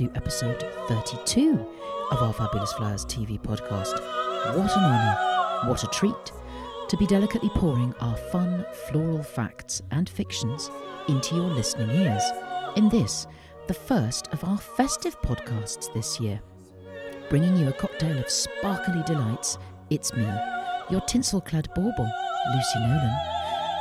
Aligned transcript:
to 0.00 0.10
episode 0.14 0.64
32 0.88 1.62
of 2.10 2.22
our 2.22 2.32
Fabulous 2.32 2.72
Flowers 2.72 3.04
TV 3.04 3.38
podcast. 3.38 4.00
What 4.56 4.74
an 4.74 4.82
honour, 4.82 5.68
what 5.68 5.84
a 5.84 5.88
treat 5.88 6.32
to 6.88 6.96
be 6.96 7.06
delicately 7.06 7.50
pouring 7.50 7.92
our 8.00 8.16
fun 8.16 8.64
floral 8.88 9.22
facts 9.22 9.82
and 9.90 10.08
fictions 10.08 10.70
into 11.08 11.34
your 11.34 11.50
listening 11.50 11.90
ears 11.90 12.22
in 12.76 12.88
this, 12.88 13.26
the 13.66 13.74
first 13.74 14.28
of 14.28 14.42
our 14.42 14.56
festive 14.56 15.20
podcasts 15.20 15.92
this 15.92 16.18
year. 16.18 16.40
Bringing 17.28 17.58
you 17.58 17.68
a 17.68 17.72
cocktail 17.74 18.16
of 18.16 18.30
sparkly 18.30 19.02
delights, 19.02 19.58
it's 19.90 20.14
me, 20.14 20.26
your 20.88 21.02
tinsel 21.02 21.42
clad 21.42 21.68
bauble, 21.74 22.10
Lucy 22.54 22.78
Nolan, 22.78 23.16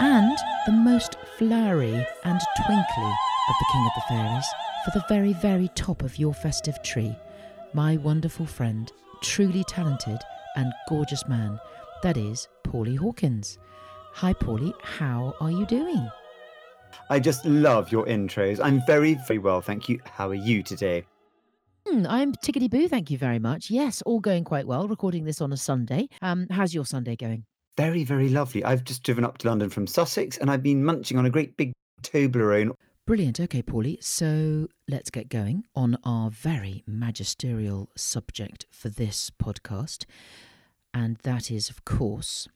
and 0.02 0.38
the 0.66 0.74
most 0.74 1.16
flowery 1.38 2.06
and 2.26 2.42
twinkly 2.66 3.14
of 3.50 3.56
the 3.58 3.66
King 3.72 3.86
of 3.86 3.92
the 3.96 4.02
Fairies 4.10 4.69
for 4.90 4.98
the 4.98 5.06
very, 5.08 5.34
very 5.34 5.68
top 5.76 6.02
of 6.04 6.18
your 6.18 6.34
festive 6.34 6.82
tree, 6.82 7.16
my 7.74 7.98
wonderful 7.98 8.46
friend, 8.46 8.92
truly 9.22 9.64
talented 9.66 10.18
and 10.56 10.74
gorgeous 10.88 11.28
man, 11.28 11.60
that 12.02 12.18
is 12.18 12.48
Paulie 12.64 12.98
Hawkins. 12.98 13.60
Hi, 14.14 14.34
Paulie, 14.34 14.74
how 14.82 15.36
are 15.40 15.52
you 15.52 15.66
doing? 15.68 16.10
I 17.10 17.20
just 17.20 17.46
love 17.46 17.92
your 17.92 18.06
intros. 18.06 18.60
I'm 18.64 18.82
very, 18.88 19.14
very 19.28 19.38
well, 19.38 19.62
thank 19.62 19.90
you. 19.90 20.00
How 20.06 20.30
are 20.30 20.36
you 20.36 20.64
today? 20.64 21.04
Hmm, 21.88 22.08
I'm 22.08 22.34
tickety 22.34 22.70
boo, 22.70 22.88
thank 22.88 23.12
you 23.12 23.18
very 23.18 23.40
much. 23.40 23.70
Yes, 23.70 24.02
all 24.04 24.20
going 24.20 24.44
quite 24.44 24.66
well. 24.66 24.88
Recording 24.88 25.24
this 25.24 25.42
on 25.42 25.54
a 25.54 25.58
Sunday. 25.58 26.08
Um, 26.24 26.48
how's 26.50 26.74
your 26.74 26.86
Sunday 26.86 27.16
going? 27.16 27.46
Very, 27.78 28.04
very 28.04 28.30
lovely. 28.30 28.64
I've 28.64 28.86
just 28.86 29.04
driven 29.04 29.24
up 29.24 29.38
to 29.40 29.50
London 29.50 29.70
from 29.70 29.86
Sussex 29.86 30.38
and 30.38 30.50
I've 30.50 30.64
been 30.64 30.84
munching 30.84 31.20
on 31.20 31.28
a 31.28 31.30
great 31.30 31.56
big 31.58 31.74
Toblerone 32.02 32.72
Brilliant. 33.10 33.40
Okay, 33.40 33.64
Paulie. 33.64 33.98
So 34.04 34.68
let's 34.88 35.10
get 35.10 35.30
going 35.30 35.66
on 35.74 35.98
our 36.04 36.30
very 36.30 36.84
magisterial 36.86 37.90
subject 37.98 38.68
for 38.70 38.90
this 38.90 39.32
podcast. 39.32 40.06
And 40.94 41.18
that 41.24 41.50
is, 41.50 41.72
of 41.72 41.86
course, 41.86 42.48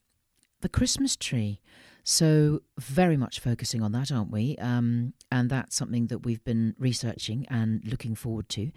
the 0.61 0.69
Christmas 0.69 1.15
tree. 1.15 1.59
So, 2.03 2.61
very 2.77 3.17
much 3.17 3.39
focusing 3.39 3.81
on 3.81 3.93
that, 3.93 4.11
aren't 4.11 4.29
we? 4.29 4.55
Um, 4.57 5.15
and 5.31 5.49
that's 5.49 5.75
something 5.75 6.05
that 6.07 6.19
we've 6.19 6.43
been 6.43 6.75
researching 6.77 7.47
and 7.49 7.83
looking 7.83 8.13
forward 8.13 8.47
to. 8.49 8.69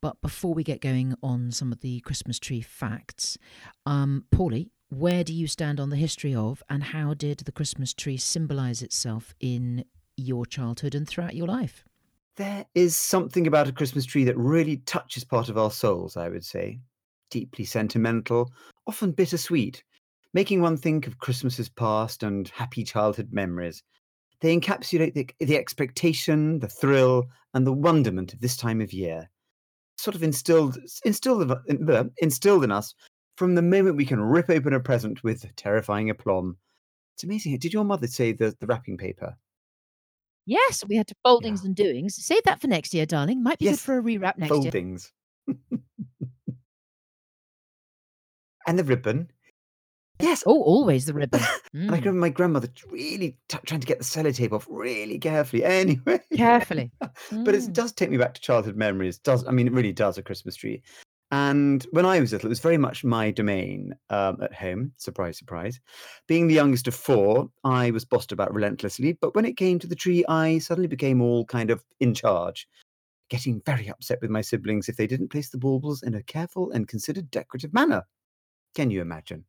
But 0.00 0.22
before 0.22 0.54
we 0.54 0.62
get 0.62 0.80
going 0.80 1.16
on 1.20 1.50
some 1.50 1.72
of 1.72 1.80
the 1.80 1.98
Christmas 2.02 2.38
tree 2.38 2.60
facts, 2.60 3.38
um, 3.86 4.26
Paulie, 4.32 4.70
where 4.88 5.24
do 5.24 5.34
you 5.34 5.48
stand 5.48 5.80
on 5.80 5.90
the 5.90 5.96
history 5.96 6.32
of 6.32 6.62
and 6.68 6.84
how 6.84 7.12
did 7.12 7.38
the 7.38 7.50
Christmas 7.50 7.92
tree 7.92 8.18
symbolise 8.18 8.82
itself 8.82 9.34
in 9.40 9.84
your 10.16 10.46
childhood 10.46 10.94
and 10.94 11.08
throughout 11.08 11.34
your 11.34 11.46
life? 11.46 11.84
There 12.36 12.66
is 12.74 12.96
something 12.96 13.46
about 13.46 13.68
a 13.68 13.72
Christmas 13.72 14.04
tree 14.04 14.24
that 14.24 14.36
really 14.36 14.78
touches 14.78 15.24
part 15.24 15.48
of 15.48 15.56
our 15.56 15.70
souls, 15.70 16.16
I 16.16 16.28
would 16.28 16.44
say. 16.44 16.80
Deeply 17.30 17.64
sentimental, 17.64 18.52
often 18.86 19.12
bittersweet, 19.12 19.84
making 20.32 20.60
one 20.60 20.76
think 20.76 21.06
of 21.06 21.18
Christmases 21.18 21.68
past 21.68 22.22
and 22.22 22.48
happy 22.48 22.82
childhood 22.84 23.28
memories. 23.32 23.82
They 24.40 24.56
encapsulate 24.56 25.14
the, 25.14 25.28
the 25.38 25.56
expectation, 25.56 26.58
the 26.58 26.68
thrill, 26.68 27.26
and 27.54 27.66
the 27.66 27.72
wonderment 27.72 28.34
of 28.34 28.40
this 28.40 28.56
time 28.56 28.80
of 28.80 28.92
year. 28.92 29.30
Sort 29.96 30.16
of 30.16 30.22
instilled, 30.24 30.76
instilled, 31.04 31.56
instilled 32.18 32.64
in 32.64 32.72
us 32.72 32.94
from 33.36 33.54
the 33.54 33.62
moment 33.62 33.96
we 33.96 34.04
can 34.04 34.20
rip 34.20 34.50
open 34.50 34.74
a 34.74 34.80
present 34.80 35.22
with 35.22 35.54
terrifying 35.56 36.10
aplomb. 36.10 36.56
It's 37.14 37.24
amazing. 37.24 37.56
Did 37.58 37.72
your 37.72 37.84
mother 37.84 38.06
say 38.06 38.32
the, 38.32 38.56
the 38.58 38.66
wrapping 38.66 38.96
paper? 38.96 39.36
Yes, 40.46 40.84
we 40.86 40.96
had 40.96 41.06
to 41.08 41.14
foldings 41.22 41.62
yeah. 41.62 41.68
and 41.68 41.76
doings. 41.76 42.16
Save 42.24 42.42
that 42.44 42.60
for 42.60 42.66
next 42.66 42.92
year, 42.92 43.06
darling. 43.06 43.42
Might 43.42 43.58
be 43.58 43.66
yes, 43.66 43.76
good 43.76 43.80
for 43.80 43.98
a 43.98 44.02
rewrap 44.02 44.36
next 44.36 44.50
foldings. 44.50 45.12
year. 45.46 45.56
Foldings. 45.70 45.84
and 48.66 48.78
the 48.78 48.84
ribbon. 48.84 49.30
Yes. 50.20 50.44
Oh, 50.46 50.62
always 50.62 51.06
the 51.06 51.14
ribbon. 51.14 51.40
Mm. 51.74 51.90
I 51.90 51.96
remember 51.96 52.12
my 52.12 52.28
grandmother 52.28 52.68
really 52.90 53.38
t- 53.48 53.58
trying 53.66 53.80
to 53.80 53.86
get 53.86 53.98
the 53.98 54.04
sellotape 54.04 54.52
off 54.52 54.66
really 54.70 55.18
carefully. 55.18 55.64
Anyway. 55.74 56.20
Carefully. 56.36 56.92
but 57.00 57.54
it 57.54 57.62
mm. 57.62 57.72
does 57.72 57.92
take 57.92 58.10
me 58.10 58.16
back 58.16 58.34
to 58.34 58.40
childhood 58.40 58.76
memories. 58.76 59.18
Does 59.18 59.46
I 59.46 59.50
mean 59.50 59.66
it 59.66 59.72
really 59.72 59.92
does 59.92 60.18
a 60.18 60.22
Christmas 60.22 60.56
tree. 60.56 60.82
And 61.30 61.84
when 61.90 62.06
I 62.06 62.20
was 62.20 62.32
little, 62.32 62.46
it 62.46 62.50
was 62.50 62.60
very 62.60 62.78
much 62.78 63.02
my 63.02 63.30
domain 63.30 63.94
um, 64.10 64.38
at 64.40 64.54
home. 64.54 64.92
Surprise, 64.98 65.38
surprise. 65.38 65.80
Being 66.28 66.46
the 66.46 66.54
youngest 66.54 66.86
of 66.86 66.94
four, 66.94 67.50
I 67.64 67.90
was 67.90 68.04
bossed 68.04 68.30
about 68.30 68.54
relentlessly. 68.54 69.14
But 69.14 69.34
when 69.34 69.44
it 69.44 69.56
came 69.56 69.78
to 69.80 69.86
the 69.86 69.96
tree, 69.96 70.24
I 70.28 70.58
suddenly 70.58 70.86
became 70.86 71.20
all 71.20 71.44
kind 71.44 71.70
of 71.70 71.82
in 72.00 72.14
charge, 72.14 72.68
getting 73.30 73.62
very 73.66 73.88
upset 73.88 74.20
with 74.20 74.30
my 74.30 74.42
siblings 74.42 74.88
if 74.88 74.96
they 74.96 75.06
didn't 75.06 75.30
place 75.30 75.48
the 75.50 75.58
baubles 75.58 76.02
in 76.02 76.14
a 76.14 76.22
careful 76.22 76.70
and 76.70 76.86
considered 76.86 77.30
decorative 77.30 77.72
manner. 77.72 78.04
Can 78.74 78.90
you 78.90 79.00
imagine? 79.00 79.44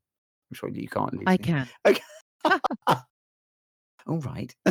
I'm 0.49 0.55
sure 0.55 0.69
you 0.69 0.87
can't. 0.87 1.13
I 1.27 1.37
can. 1.37 1.67
Okay. 1.85 2.01
all 4.07 4.19
right. 4.19 4.55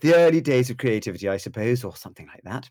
the 0.00 0.14
early 0.14 0.40
days 0.40 0.70
of 0.70 0.78
creativity, 0.78 1.28
I 1.28 1.36
suppose, 1.36 1.84
or 1.84 1.96
something 1.96 2.26
like 2.26 2.42
that. 2.44 2.68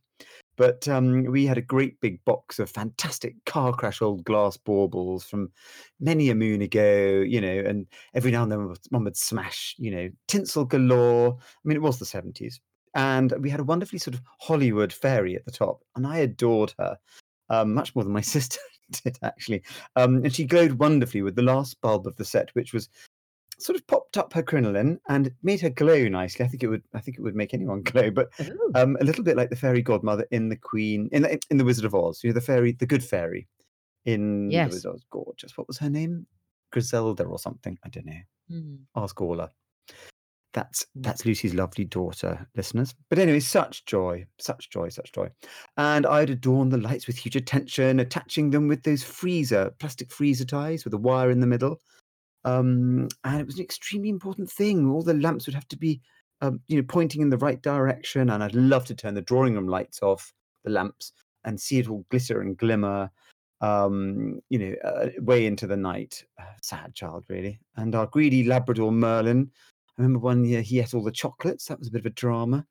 But 0.56 0.88
um, 0.88 1.24
we 1.26 1.46
had 1.46 1.58
a 1.58 1.62
great 1.62 2.00
big 2.00 2.24
box 2.26 2.60
of 2.60 2.70
fantastic 2.70 3.36
car 3.46 3.74
crash 3.74 4.02
old 4.02 4.24
glass 4.24 4.58
baubles 4.58 5.24
from 5.24 5.52
many 6.00 6.30
a 6.30 6.36
moon 6.36 6.62
ago, 6.62 7.24
you 7.26 7.42
know, 7.42 7.64
and 7.66 7.88
every 8.14 8.32
now 8.32 8.44
and 8.44 8.52
then 8.52 8.76
one 8.90 9.04
would 9.04 9.18
smash, 9.18 9.76
you 9.78 9.92
know, 9.92 10.10
tinsel 10.28 10.66
galore. 10.66 11.38
I 11.40 11.62
mean, 11.64 11.78
it 11.78 11.82
was 11.82 11.98
the 11.98 12.06
70s. 12.06 12.60
And 12.96 13.34
we 13.40 13.50
had 13.50 13.60
a 13.60 13.64
wonderfully 13.64 13.98
sort 13.98 14.14
of 14.14 14.22
Hollywood 14.40 14.94
fairy 14.94 15.36
at 15.36 15.46
the 15.46 15.52
top, 15.52 15.82
and 15.96 16.06
I 16.06 16.18
adored 16.18 16.76
her 16.78 16.98
um, 17.50 17.74
much 17.74 17.96
more 17.96 18.04
than 18.04 18.14
my 18.14 18.22
sister 18.36 18.60
did, 19.04 19.18
actually. 19.24 19.64
Um, 19.96 20.18
and 20.18 20.34
she 20.34 20.46
glowed 20.46 20.74
wonderfully 20.74 21.24
with 21.24 21.36
the 21.36 21.42
last 21.42 21.82
bulb 21.82 22.06
of 22.08 22.16
the 22.18 22.26
set, 22.26 22.50
which 22.54 22.74
was 22.74 22.90
sort 23.64 23.78
of 23.78 23.88
popped 23.88 24.18
up 24.18 24.34
her 24.34 24.44
crinoline 24.44 25.00
and 25.10 25.32
made 25.42 25.62
her 25.62 25.70
glow 25.70 26.08
nicely. 26.08 26.46
I 26.46 26.48
think 26.48 26.64
it 26.64 26.68
would. 26.68 26.84
I 26.94 27.00
think 27.00 27.18
it 27.18 27.22
would 27.22 27.36
make 27.36 27.54
anyone 27.54 27.82
glow, 27.84 28.12
but 28.12 28.30
um, 28.76 28.98
a 29.00 29.04
little 29.04 29.24
bit 29.24 29.38
like 29.38 29.50
the 29.50 29.56
fairy 29.56 29.82
godmother 29.82 30.26
in 30.32 30.50
the 30.50 30.56
Queen 30.56 31.10
in 31.12 31.24
the, 31.24 31.40
in 31.50 31.58
the 31.58 31.66
Wizard 31.66 31.86
of 31.86 31.96
Oz. 31.96 32.24
You 32.24 32.30
know, 32.30 32.36
the 32.36 32.42
fairy, 32.42 32.74
the 32.74 32.86
good 32.86 33.04
fairy 33.04 33.48
in 34.06 34.52
yes. 34.52 34.70
the 34.70 34.76
Wizard 34.76 34.90
of 34.90 34.96
Oz. 34.96 35.06
Gorgeous. 35.10 35.58
What 35.58 35.68
was 35.68 35.78
her 35.78 35.90
name? 35.90 36.26
Griselda 36.72 37.24
or 37.24 37.40
something. 37.40 37.78
I 37.84 37.90
don't 37.90 38.06
know. 38.06 38.22
Mm. 38.52 38.80
Ask 38.96 39.20
Orla. 39.22 39.52
That's 40.54 40.86
hmm. 40.94 41.02
that's 41.02 41.26
Lucy's 41.26 41.54
lovely 41.54 41.86
daughter, 41.86 42.48
listeners. 42.56 42.94
But 43.10 43.20
anyway, 43.20 43.40
such 43.40 43.86
joy, 43.86 44.26
such 44.40 44.70
joy, 44.70 44.90
such 44.90 45.12
joy. 45.12 45.30
And 45.78 46.06
I'd 46.06 46.30
adorn 46.30 46.70
the 46.70 46.78
lights 46.78 47.08
with 47.08 47.18
huge 47.18 47.36
attention, 47.36 48.00
attaching 48.00 48.52
them 48.52 48.68
with 48.68 48.84
those 48.84 49.04
freezer, 49.04 49.74
plastic 49.80 50.12
freezer 50.12 50.46
ties 50.46 50.86
with 50.86 50.94
a 50.94 50.98
wire 50.98 51.32
in 51.32 51.40
the 51.40 51.48
middle. 51.48 51.80
Um, 52.46 53.08
and 53.24 53.40
it 53.40 53.46
was 53.46 53.56
an 53.56 53.64
extremely 53.64 54.10
important 54.10 54.52
thing. 54.52 54.90
All 54.90 55.04
the 55.04 55.14
lamps 55.14 55.46
would 55.46 55.56
have 55.56 55.68
to 55.70 55.78
be, 55.78 56.02
um, 56.42 56.60
you 56.68 56.78
know, 56.78 56.86
pointing 56.88 57.22
in 57.22 57.30
the 57.30 57.38
right 57.38 57.62
direction. 57.62 58.30
And 58.30 58.44
I'd 58.44 58.56
love 58.56 58.86
to 58.86 58.96
turn 58.96 59.14
the 59.14 59.22
drawing 59.22 59.56
room 59.56 59.68
lights 59.68 60.02
off, 60.02 60.34
the 60.64 60.72
lamps, 60.72 61.14
and 61.46 61.60
see 61.60 61.80
it 61.80 61.90
all 61.90 62.06
glitter 62.10 62.42
and 62.42 62.58
glimmer, 62.58 63.10
um, 63.62 64.42
you 64.50 64.60
know, 64.60 64.76
uh, 64.84 65.10
way 65.20 65.46
into 65.46 65.68
the 65.68 65.78
night. 65.78 66.24
Uh, 66.40 66.46
sad 66.62 66.94
child, 66.94 67.26
really. 67.30 67.60
And 67.78 67.96
our 67.96 68.08
greedy 68.08 68.44
Labrador 68.44 68.92
Merlin. 68.92 69.50
I 69.98 70.02
remember 70.02 70.20
one 70.20 70.44
year 70.44 70.62
he 70.62 70.80
ate 70.80 70.94
all 70.94 71.04
the 71.04 71.12
chocolates. 71.12 71.66
That 71.66 71.80
was 71.80 71.88
a 71.88 71.92
bit 71.92 72.02
of 72.02 72.08
a 72.08 72.10
drama. 72.12 72.66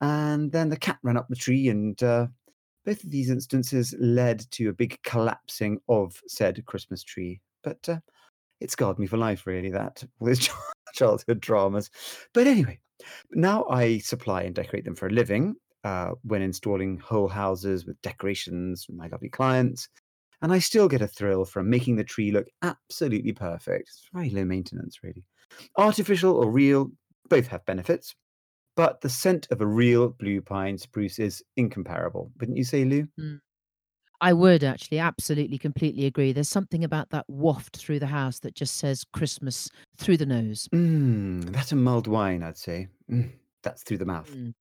And 0.00 0.50
then 0.50 0.68
the 0.68 0.78
cat 0.78 0.98
ran 1.02 1.18
up 1.18 1.26
the 1.28 1.36
tree, 1.36 1.68
and 1.68 2.02
uh, 2.02 2.28
both 2.86 3.04
of 3.04 3.10
these 3.10 3.28
instances 3.28 3.94
led 3.98 4.50
to 4.52 4.68
a 4.68 4.72
big 4.72 4.98
collapsing 5.02 5.78
of 5.88 6.18
said 6.26 6.64
Christmas 6.64 7.02
tree. 7.02 7.40
But 7.62 7.86
uh, 7.86 7.98
it 8.60 8.70
scarred 8.70 8.98
me 8.98 9.06
for 9.06 9.16
life, 9.16 9.46
really, 9.46 9.70
that 9.70 10.02
with 10.20 10.48
childhood 10.94 11.40
dramas. 11.40 11.90
But 12.34 12.46
anyway, 12.46 12.80
now 13.32 13.64
I 13.68 13.98
supply 13.98 14.42
and 14.42 14.54
decorate 14.54 14.84
them 14.84 14.94
for 14.96 15.06
a 15.06 15.12
living 15.12 15.56
uh, 15.84 16.10
when 16.22 16.42
installing 16.42 16.98
whole 16.98 17.28
houses 17.28 17.86
with 17.86 18.00
decorations 18.02 18.84
from 18.84 18.96
my 18.96 19.08
lovely 19.08 19.28
clients. 19.28 19.88
And 20.42 20.52
I 20.52 20.58
still 20.58 20.88
get 20.88 21.02
a 21.02 21.06
thrill 21.06 21.44
from 21.44 21.68
making 21.68 21.96
the 21.96 22.04
tree 22.04 22.32
look 22.32 22.46
absolutely 22.62 23.32
perfect. 23.32 23.88
It's 23.88 24.08
very 24.12 24.30
low 24.30 24.44
maintenance, 24.44 25.00
really. 25.02 25.24
Artificial 25.76 26.34
or 26.34 26.50
real, 26.50 26.90
both 27.28 27.46
have 27.48 27.64
benefits. 27.66 28.14
But 28.76 29.02
the 29.02 29.10
scent 29.10 29.46
of 29.50 29.60
a 29.60 29.66
real 29.66 30.08
blue 30.08 30.40
pine 30.40 30.78
spruce 30.78 31.18
is 31.18 31.42
incomparable. 31.56 32.32
Wouldn't 32.38 32.56
you 32.56 32.64
say, 32.64 32.84
Lou? 32.84 33.06
Mm. 33.20 33.40
I 34.20 34.32
would 34.32 34.62
actually 34.62 34.98
absolutely 34.98 35.58
completely 35.58 36.06
agree. 36.06 36.32
There's 36.32 36.48
something 36.48 36.84
about 36.84 37.10
that 37.10 37.24
waft 37.28 37.76
through 37.76 38.00
the 38.00 38.06
house 38.06 38.40
that 38.40 38.54
just 38.54 38.76
says 38.76 39.04
Christmas 39.12 39.68
through 39.96 40.18
the 40.18 40.26
nose. 40.26 40.68
Mm, 40.74 41.50
that's 41.52 41.72
a 41.72 41.76
mulled 41.76 42.06
wine, 42.06 42.42
I'd 42.42 42.58
say. 42.58 42.88
Mm, 43.10 43.30
that's 43.62 43.82
through 43.82 43.98
the 43.98 44.04
mouth. 44.04 44.30
Mm. 44.30 44.54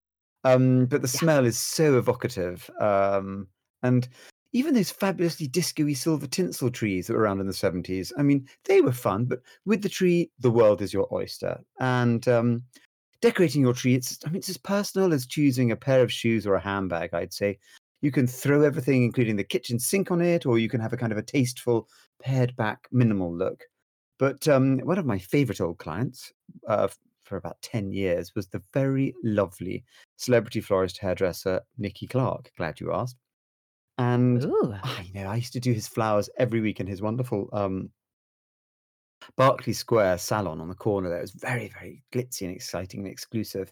Um, 0.45 0.85
but 0.85 1.01
the 1.01 1.11
yeah. 1.13 1.19
smell 1.19 1.45
is 1.45 1.59
so 1.59 1.97
evocative. 1.97 2.69
Um, 2.79 3.47
and 3.83 4.07
even 4.53 4.73
those 4.73 4.91
fabulously 4.91 5.47
disco 5.47 5.91
silver 5.93 6.27
tinsel 6.27 6.71
trees 6.71 7.07
that 7.07 7.13
were 7.13 7.21
around 7.21 7.41
in 7.41 7.47
the 7.47 7.53
70s, 7.53 8.11
I 8.17 8.23
mean, 8.23 8.47
they 8.65 8.81
were 8.81 8.93
fun, 8.93 9.25
but 9.25 9.41
with 9.65 9.81
the 9.81 9.89
tree, 9.89 10.31
the 10.39 10.51
world 10.51 10.81
is 10.81 10.93
your 10.93 11.07
oyster. 11.13 11.59
And 11.79 12.25
um, 12.27 12.63
decorating 13.21 13.61
your 13.61 13.73
tree, 13.73 13.95
it's, 13.95 14.17
I 14.25 14.29
mean, 14.29 14.37
it's 14.37 14.49
as 14.49 14.57
personal 14.57 15.13
as 15.13 15.27
choosing 15.27 15.71
a 15.71 15.75
pair 15.75 16.01
of 16.01 16.11
shoes 16.11 16.47
or 16.47 16.55
a 16.55 16.61
handbag, 16.61 17.13
I'd 17.13 17.33
say 17.33 17.59
You 18.01 18.11
can 18.11 18.27
throw 18.27 18.61
everything, 18.61 19.03
including 19.03 19.35
the 19.35 19.43
kitchen 19.43 19.79
sink, 19.79 20.11
on 20.11 20.21
it, 20.21 20.45
or 20.45 20.57
you 20.57 20.69
can 20.69 20.79
have 20.79 20.93
a 20.93 20.97
kind 20.97 21.11
of 21.11 21.17
a 21.17 21.23
tasteful, 21.23 21.87
pared 22.21 22.55
back, 22.55 22.87
minimal 22.91 23.35
look. 23.35 23.63
But 24.17 24.47
um, 24.47 24.79
one 24.79 24.97
of 24.97 25.05
my 25.05 25.17
favorite 25.17 25.61
old 25.61 25.77
clients 25.79 26.31
uh, 26.67 26.87
for 27.23 27.37
about 27.37 27.61
10 27.61 27.91
years 27.91 28.33
was 28.35 28.47
the 28.47 28.61
very 28.73 29.13
lovely 29.23 29.83
celebrity 30.17 30.61
florist 30.61 30.97
hairdresser 30.97 31.61
Nicky 31.77 32.07
Clarke. 32.07 32.51
Glad 32.57 32.79
you 32.79 32.93
asked. 32.93 33.17
And 33.97 34.43
Ooh. 34.43 34.75
I 34.83 35.09
know 35.13 35.27
I 35.27 35.35
used 35.35 35.53
to 35.53 35.59
do 35.59 35.73
his 35.73 35.87
flowers 35.87 36.29
every 36.37 36.61
week 36.61 36.79
in 36.79 36.87
his 36.87 37.01
wonderful 37.01 37.49
um, 37.53 37.89
Berkeley 39.37 39.73
Square 39.73 40.17
salon 40.19 40.61
on 40.61 40.69
the 40.69 40.75
corner 40.75 41.09
there. 41.09 41.19
It 41.19 41.21
was 41.21 41.31
very, 41.31 41.67
very 41.67 42.03
glitzy 42.13 42.43
and 42.43 42.55
exciting 42.55 43.01
and 43.01 43.09
exclusive. 43.09 43.71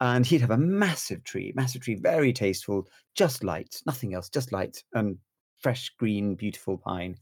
And 0.00 0.24
he'd 0.24 0.40
have 0.40 0.52
a 0.52 0.58
massive 0.58 1.24
tree, 1.24 1.52
massive 1.56 1.82
tree, 1.82 1.96
very 1.96 2.32
tasteful, 2.32 2.86
just 3.16 3.42
light, 3.42 3.80
nothing 3.84 4.14
else, 4.14 4.28
just 4.28 4.52
light 4.52 4.82
and 4.94 5.18
fresh 5.58 5.90
green, 5.98 6.34
beautiful 6.36 6.78
pine. 6.78 7.16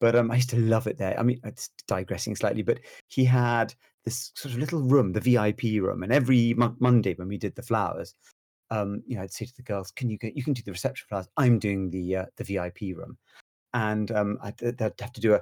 But 0.00 0.16
um, 0.16 0.30
I 0.30 0.36
used 0.36 0.50
to 0.50 0.58
love 0.58 0.86
it 0.86 0.98
there. 0.98 1.18
I 1.18 1.22
mean, 1.22 1.40
it's 1.44 1.70
digressing 1.86 2.34
slightly, 2.34 2.62
but 2.62 2.80
he 3.08 3.24
had 3.24 3.74
this 4.04 4.32
sort 4.34 4.54
of 4.54 4.60
little 4.60 4.80
room, 4.80 5.12
the 5.12 5.20
VIP 5.20 5.82
room, 5.82 6.02
and 6.02 6.12
every 6.12 6.54
mo- 6.54 6.76
Monday 6.80 7.14
when 7.14 7.28
we 7.28 7.38
did 7.38 7.54
the 7.54 7.62
flowers, 7.62 8.14
um, 8.70 9.02
you 9.06 9.16
know, 9.16 9.22
I'd 9.22 9.32
say 9.32 9.46
to 9.46 9.56
the 9.56 9.62
girls, 9.62 9.90
"Can 9.92 10.10
you 10.10 10.18
get, 10.18 10.36
you 10.36 10.42
can 10.42 10.52
do 10.52 10.62
the 10.62 10.72
reception 10.72 11.06
flowers? 11.08 11.28
I'm 11.36 11.58
doing 11.58 11.90
the 11.90 12.16
uh, 12.16 12.26
the 12.36 12.44
VIP 12.44 12.96
room," 12.96 13.16
and 13.74 14.10
um, 14.10 14.38
I'd, 14.42 14.58
they'd 14.58 14.80
have 14.80 15.12
to 15.12 15.20
do 15.20 15.34
a 15.34 15.40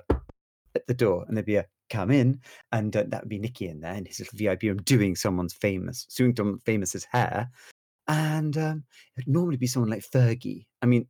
at 0.74 0.86
the 0.86 0.94
door, 0.94 1.24
and 1.26 1.36
there'd 1.36 1.46
be 1.46 1.56
a 1.56 1.66
come 1.90 2.10
in, 2.10 2.40
and 2.72 2.96
uh, 2.96 3.04
that 3.08 3.22
would 3.22 3.28
be 3.28 3.38
Nicky 3.38 3.68
in 3.68 3.80
there 3.80 3.94
in 3.94 4.04
his 4.04 4.20
little 4.20 4.38
VIP 4.38 4.62
room 4.64 4.82
doing 4.82 5.16
someone's 5.16 5.54
famous, 5.54 6.04
doing 6.06 6.34
someone 6.36 6.58
famous's 6.60 7.04
hair, 7.04 7.50
and 8.08 8.56
um, 8.58 8.84
it'd 9.16 9.28
normally 9.28 9.56
be 9.56 9.66
someone 9.66 9.90
like 9.90 10.04
Fergie. 10.08 10.66
I 10.82 10.86
mean, 10.86 11.06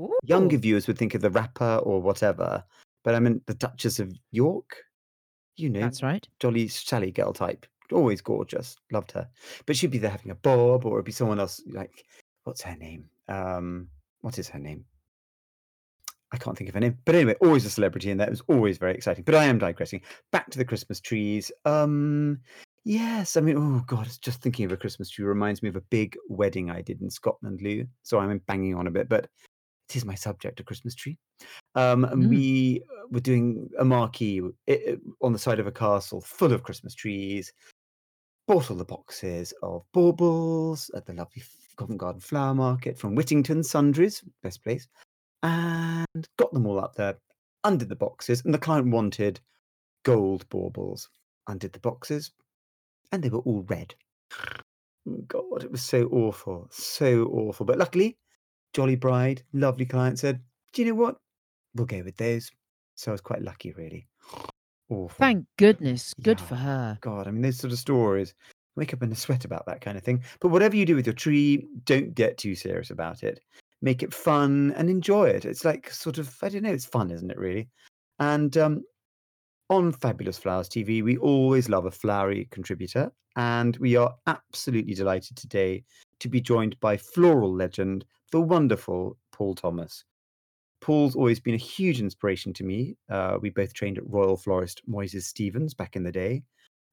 Ooh. 0.00 0.16
younger 0.24 0.56
viewers 0.56 0.86
would 0.86 0.98
think 0.98 1.14
of 1.14 1.20
the 1.20 1.30
rapper 1.30 1.76
or 1.76 2.00
whatever, 2.00 2.64
but 3.04 3.14
I 3.14 3.20
mean 3.20 3.40
the 3.46 3.54
Duchess 3.54 3.98
of 3.98 4.12
York. 4.30 4.76
You 5.56 5.68
know, 5.68 5.80
that's 5.80 6.02
right. 6.02 6.26
Jolly 6.40 6.68
Sally 6.68 7.10
girl 7.10 7.32
type, 7.32 7.66
always 7.92 8.20
gorgeous, 8.20 8.76
loved 8.90 9.12
her. 9.12 9.28
But 9.66 9.76
she'd 9.76 9.90
be 9.90 9.98
there 9.98 10.10
having 10.10 10.30
a 10.30 10.36
bob, 10.36 10.86
or 10.86 10.96
it'd 10.96 11.04
be 11.04 11.12
someone 11.12 11.40
else 11.40 11.62
like 11.66 12.04
what's 12.44 12.62
her 12.62 12.76
name? 12.76 13.04
Um, 13.28 13.88
what 14.20 14.38
is 14.38 14.48
her 14.48 14.58
name? 14.58 14.84
I 16.32 16.38
can't 16.38 16.56
think 16.56 16.68
of 16.68 16.74
her 16.74 16.80
name. 16.80 16.98
But 17.04 17.14
anyway, 17.14 17.36
always 17.42 17.64
a 17.66 17.70
celebrity 17.70 18.10
in 18.10 18.16
there. 18.16 18.26
It 18.26 18.30
was 18.30 18.42
always 18.48 18.78
very 18.78 18.94
exciting. 18.94 19.24
But 19.24 19.34
I 19.34 19.44
am 19.44 19.58
digressing. 19.58 20.00
Back 20.30 20.50
to 20.50 20.58
the 20.58 20.64
Christmas 20.64 20.98
trees. 20.98 21.52
Um, 21.64 22.38
yes, 22.84 23.36
I 23.36 23.40
mean, 23.42 23.56
oh 23.58 23.82
god, 23.86 24.08
just 24.22 24.40
thinking 24.40 24.64
of 24.64 24.72
a 24.72 24.76
Christmas 24.76 25.10
tree 25.10 25.26
reminds 25.26 25.62
me 25.62 25.68
of 25.68 25.76
a 25.76 25.82
big 25.82 26.16
wedding 26.28 26.70
I 26.70 26.80
did 26.80 27.02
in 27.02 27.10
Scotland, 27.10 27.60
Lou. 27.60 27.86
So 28.02 28.18
I'm 28.18 28.38
banging 28.46 28.74
on 28.74 28.86
a 28.86 28.90
bit, 28.90 29.08
but 29.08 29.28
it 29.88 29.96
is 29.96 30.06
my 30.06 30.14
subject, 30.14 30.60
a 30.60 30.64
Christmas 30.64 30.94
tree. 30.94 31.18
Um, 31.74 32.04
and 32.06 32.24
mm. 32.24 32.28
we 32.28 32.82
uh, 32.90 33.08
were 33.10 33.20
doing 33.20 33.68
a 33.78 33.84
marquee 33.84 34.40
on 35.20 35.32
the 35.32 35.38
side 35.38 35.60
of 35.60 35.66
a 35.66 35.72
castle 35.72 36.22
full 36.22 36.52
of 36.52 36.62
Christmas 36.62 36.94
trees. 36.94 37.52
Bought 38.48 38.70
all 38.70 38.76
the 38.76 38.84
boxes 38.84 39.52
of 39.62 39.84
baubles 39.92 40.90
at 40.96 41.06
the 41.06 41.12
lovely 41.12 41.42
Covent 41.76 41.98
Garden 41.98 42.20
Flower 42.20 42.54
Market 42.54 42.98
from 42.98 43.14
Whittington 43.14 43.62
Sundries, 43.62 44.24
best 44.42 44.64
place 44.64 44.88
and 45.42 46.28
got 46.38 46.52
them 46.52 46.66
all 46.66 46.78
up 46.78 46.94
there, 46.94 47.16
undid 47.64 47.88
the 47.88 47.96
boxes, 47.96 48.44
and 48.44 48.54
the 48.54 48.58
client 48.58 48.88
wanted 48.88 49.40
gold 50.04 50.48
baubles. 50.48 51.08
Undid 51.48 51.72
the 51.72 51.80
boxes, 51.80 52.30
and 53.10 53.22
they 53.22 53.28
were 53.28 53.40
all 53.40 53.62
red. 53.62 53.94
Mm, 55.08 55.26
God, 55.26 55.64
it 55.64 55.70
was 55.70 55.82
so 55.82 56.06
awful, 56.12 56.68
so 56.70 57.24
awful. 57.24 57.66
But 57.66 57.78
luckily, 57.78 58.16
Jolly 58.72 58.96
Bride, 58.96 59.42
lovely 59.52 59.84
client, 59.84 60.18
said, 60.18 60.40
Do 60.72 60.82
you 60.82 60.88
know 60.88 60.94
what? 60.94 61.16
We'll 61.74 61.86
go 61.86 62.02
with 62.04 62.16
those. 62.16 62.50
So 62.94 63.10
I 63.10 63.12
was 63.12 63.20
quite 63.20 63.42
lucky, 63.42 63.72
really. 63.72 64.06
Awful. 64.88 65.16
Thank 65.18 65.46
goodness. 65.58 66.14
Good 66.22 66.38
yeah. 66.38 66.46
for 66.46 66.54
her. 66.54 66.98
God, 67.00 67.26
I 67.26 67.30
mean, 67.32 67.42
those 67.42 67.58
sort 67.58 67.72
of 67.72 67.78
stories 67.78 68.34
wake 68.76 68.94
up 68.94 69.02
in 69.02 69.10
a 69.10 69.16
sweat 69.16 69.44
about 69.44 69.66
that 69.66 69.80
kind 69.80 69.98
of 69.98 70.04
thing. 70.04 70.22
But 70.40 70.48
whatever 70.48 70.76
you 70.76 70.86
do 70.86 70.94
with 70.94 71.06
your 71.06 71.14
tree, 71.14 71.66
don't 71.84 72.14
get 72.14 72.38
too 72.38 72.54
serious 72.54 72.90
about 72.90 73.22
it 73.24 73.40
make 73.82 74.02
it 74.02 74.14
fun 74.14 74.72
and 74.76 74.88
enjoy 74.88 75.28
it. 75.28 75.44
It's 75.44 75.64
like 75.64 75.90
sort 75.90 76.18
of 76.18 76.34
I 76.42 76.48
don't 76.48 76.62
know, 76.62 76.72
it's 76.72 76.86
fun, 76.86 77.10
isn't 77.10 77.30
it? 77.30 77.38
Really. 77.38 77.68
And 78.18 78.56
um, 78.56 78.84
on 79.68 79.92
Fabulous 79.92 80.38
Flowers 80.38 80.68
TV, 80.68 81.02
we 81.02 81.16
always 81.18 81.68
love 81.68 81.86
a 81.86 81.90
flowery 81.90 82.48
contributor, 82.50 83.12
and 83.36 83.76
we 83.78 83.96
are 83.96 84.14
absolutely 84.26 84.94
delighted 84.94 85.36
today 85.36 85.84
to 86.20 86.28
be 86.28 86.40
joined 86.40 86.78
by 86.80 86.96
floral 86.96 87.52
legend, 87.52 88.04
the 88.30 88.40
wonderful 88.40 89.18
Paul 89.32 89.54
Thomas. 89.54 90.04
Paul's 90.80 91.16
always 91.16 91.40
been 91.40 91.54
a 91.54 91.58
huge 91.58 92.00
inspiration 92.00 92.52
to 92.54 92.64
me. 92.64 92.96
Uh, 93.08 93.38
we 93.40 93.50
both 93.50 93.72
trained 93.72 93.98
at 93.98 94.08
Royal 94.08 94.36
Florist 94.36 94.82
Moyses 94.88 95.22
Stevens 95.22 95.74
back 95.74 95.96
in 95.96 96.02
the 96.02 96.12
day, 96.12 96.42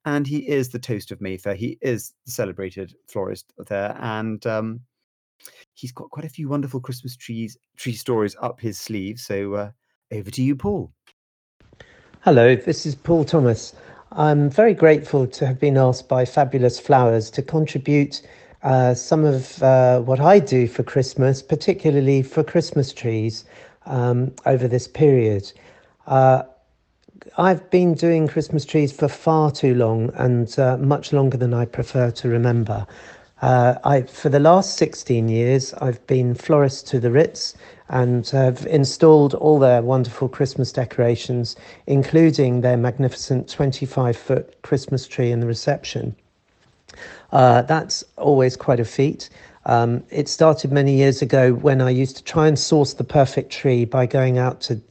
and 0.05 0.25
he 0.25 0.47
is 0.47 0.69
the 0.69 0.79
toast 0.79 1.11
of 1.11 1.21
Mayfair. 1.21 1.55
He 1.55 1.77
is 1.81 2.13
the 2.25 2.31
celebrated 2.31 2.95
florist 3.07 3.51
there, 3.67 3.95
and 3.99 4.45
um, 4.47 4.81
he's 5.73 5.91
got 5.91 6.09
quite 6.09 6.25
a 6.25 6.29
few 6.29 6.49
wonderful 6.49 6.79
Christmas 6.79 7.15
trees 7.15 7.57
tree 7.77 7.93
stories 7.93 8.35
up 8.41 8.59
his 8.59 8.79
sleeve. 8.79 9.19
So 9.19 9.53
uh, 9.53 9.71
over 10.11 10.31
to 10.31 10.43
you, 10.43 10.55
Paul. 10.55 10.91
Hello, 12.21 12.55
this 12.55 12.85
is 12.85 12.95
Paul 12.95 13.23
Thomas. 13.23 13.73
I'm 14.11 14.49
very 14.49 14.73
grateful 14.73 15.27
to 15.27 15.45
have 15.45 15.59
been 15.59 15.77
asked 15.77 16.09
by 16.09 16.25
Fabulous 16.25 16.79
Flowers 16.79 17.29
to 17.31 17.41
contribute 17.41 18.21
uh, 18.63 18.93
some 18.93 19.23
of 19.23 19.61
uh, 19.63 20.01
what 20.01 20.19
I 20.19 20.39
do 20.39 20.67
for 20.67 20.83
Christmas, 20.83 21.41
particularly 21.41 22.23
for 22.23 22.43
Christmas 22.43 22.91
trees, 22.91 23.45
um, 23.85 24.33
over 24.45 24.67
this 24.67 24.87
period. 24.87 25.51
Uh, 26.07 26.43
I've 27.37 27.69
been 27.69 27.93
doing 27.93 28.27
Christmas 28.27 28.65
trees 28.65 28.91
for 28.91 29.07
far 29.07 29.51
too 29.51 29.75
long 29.75 30.11
and 30.15 30.57
uh, 30.59 30.77
much 30.77 31.13
longer 31.13 31.37
than 31.37 31.53
I 31.53 31.65
prefer 31.65 32.11
to 32.11 32.27
remember. 32.27 32.85
Uh, 33.41 33.75
I, 33.83 34.01
for 34.01 34.29
the 34.29 34.39
last 34.39 34.75
16 34.77 35.29
years, 35.29 35.73
I've 35.75 36.05
been 36.07 36.33
florist 36.35 36.87
to 36.87 36.99
the 36.99 37.11
Ritz 37.11 37.55
and 37.87 38.27
have 38.29 38.65
installed 38.65 39.33
all 39.33 39.59
their 39.59 39.81
wonderful 39.81 40.27
Christmas 40.27 40.71
decorations, 40.71 41.55
including 41.87 42.61
their 42.61 42.77
magnificent 42.77 43.49
25 43.49 44.17
foot 44.17 44.61
Christmas 44.61 45.07
tree 45.07 45.31
in 45.31 45.39
the 45.39 45.47
reception. 45.47 46.15
Uh, 47.31 47.61
that's 47.61 48.03
always 48.17 48.57
quite 48.57 48.79
a 48.79 48.85
feat. 48.85 49.29
Um, 49.65 50.03
it 50.09 50.27
started 50.27 50.71
many 50.71 50.95
years 50.95 51.21
ago 51.21 51.53
when 51.53 51.81
I 51.81 51.89
used 51.91 52.17
to 52.17 52.23
try 52.23 52.47
and 52.47 52.57
source 52.57 52.93
the 52.93 53.03
perfect 53.03 53.51
tree 53.51 53.85
by 53.85 54.05
going 54.05 54.37
out 54.37 54.61
to 54.61 54.81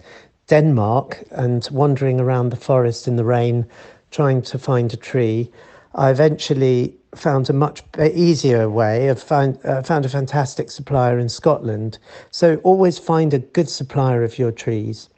Denmark 0.46 1.22
and 1.30 1.68
wandering 1.70 2.20
around 2.20 2.50
the 2.50 2.56
forest 2.56 3.06
in 3.08 3.16
the 3.16 3.24
rain 3.24 3.66
trying 4.10 4.40
to 4.42 4.58
find 4.58 4.92
a 4.92 4.96
tree. 4.96 5.50
I 5.98 6.10
eventually 6.10 6.94
found 7.16 7.50
a 7.50 7.52
much 7.52 7.82
easier 8.14 8.70
way. 8.70 9.10
I've 9.10 9.20
found, 9.20 9.58
uh, 9.64 9.82
found 9.82 10.06
a 10.06 10.08
fantastic 10.08 10.70
supplier 10.70 11.18
in 11.18 11.28
Scotland. 11.28 11.98
So 12.30 12.56
always 12.62 13.00
find 13.00 13.34
a 13.34 13.40
good 13.40 13.68
supplier 13.68 14.22
of 14.22 14.38
your 14.38 14.52
trees. 14.52 15.08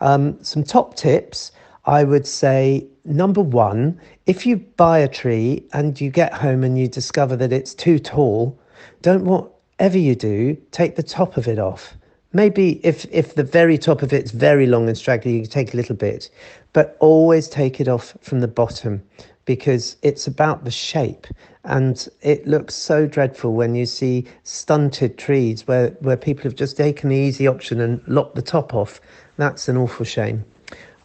Um, 0.00 0.42
some 0.42 0.64
top 0.64 0.94
tips 0.94 1.52
I 1.84 2.04
would 2.04 2.26
say 2.26 2.86
number 3.04 3.42
one, 3.42 4.00
if 4.26 4.46
you 4.46 4.56
buy 4.56 5.00
a 5.00 5.08
tree 5.08 5.64
and 5.72 6.00
you 6.00 6.10
get 6.10 6.32
home 6.32 6.62
and 6.62 6.78
you 6.78 6.86
discover 6.88 7.36
that 7.36 7.52
it's 7.52 7.74
too 7.74 7.98
tall, 7.98 8.58
don't 9.02 9.24
whatever 9.24 9.98
you 9.98 10.14
do, 10.14 10.56
take 10.70 10.94
the 10.96 11.02
top 11.02 11.36
of 11.36 11.48
it 11.48 11.58
off. 11.58 11.94
Maybe 12.32 12.80
if, 12.86 13.04
if 13.10 13.34
the 13.34 13.42
very 13.42 13.76
top 13.76 14.00
of 14.00 14.12
it's 14.12 14.30
very 14.30 14.66
long 14.66 14.88
and 14.88 14.96
straggly, 14.96 15.40
you 15.40 15.46
take 15.46 15.74
a 15.74 15.76
little 15.76 15.96
bit, 15.96 16.30
but 16.72 16.96
always 17.00 17.48
take 17.48 17.80
it 17.80 17.88
off 17.88 18.16
from 18.22 18.40
the 18.40 18.48
bottom 18.48 19.02
because 19.44 19.96
it's 20.02 20.26
about 20.26 20.64
the 20.64 20.70
shape 20.70 21.26
and 21.64 22.08
it 22.22 22.46
looks 22.46 22.74
so 22.74 23.06
dreadful 23.06 23.54
when 23.54 23.74
you 23.74 23.86
see 23.86 24.26
stunted 24.42 25.16
trees 25.16 25.66
where, 25.66 25.90
where 26.00 26.16
people 26.16 26.44
have 26.44 26.56
just 26.56 26.76
taken 26.76 27.10
the 27.10 27.16
easy 27.16 27.46
option 27.46 27.80
and 27.80 28.02
lopped 28.06 28.34
the 28.34 28.42
top 28.42 28.74
off. 28.74 29.00
That's 29.36 29.68
an 29.68 29.76
awful 29.76 30.04
shame. 30.04 30.44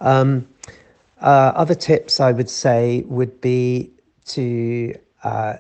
Um, 0.02 0.48
uh, 1.22 1.52
other 1.56 1.76
tips 1.76 2.20
I 2.20 2.32
would 2.32 2.50
say 2.50 3.04
would 3.08 3.40
be 3.42 3.92
to 4.28 4.96
uh, 5.24 5.58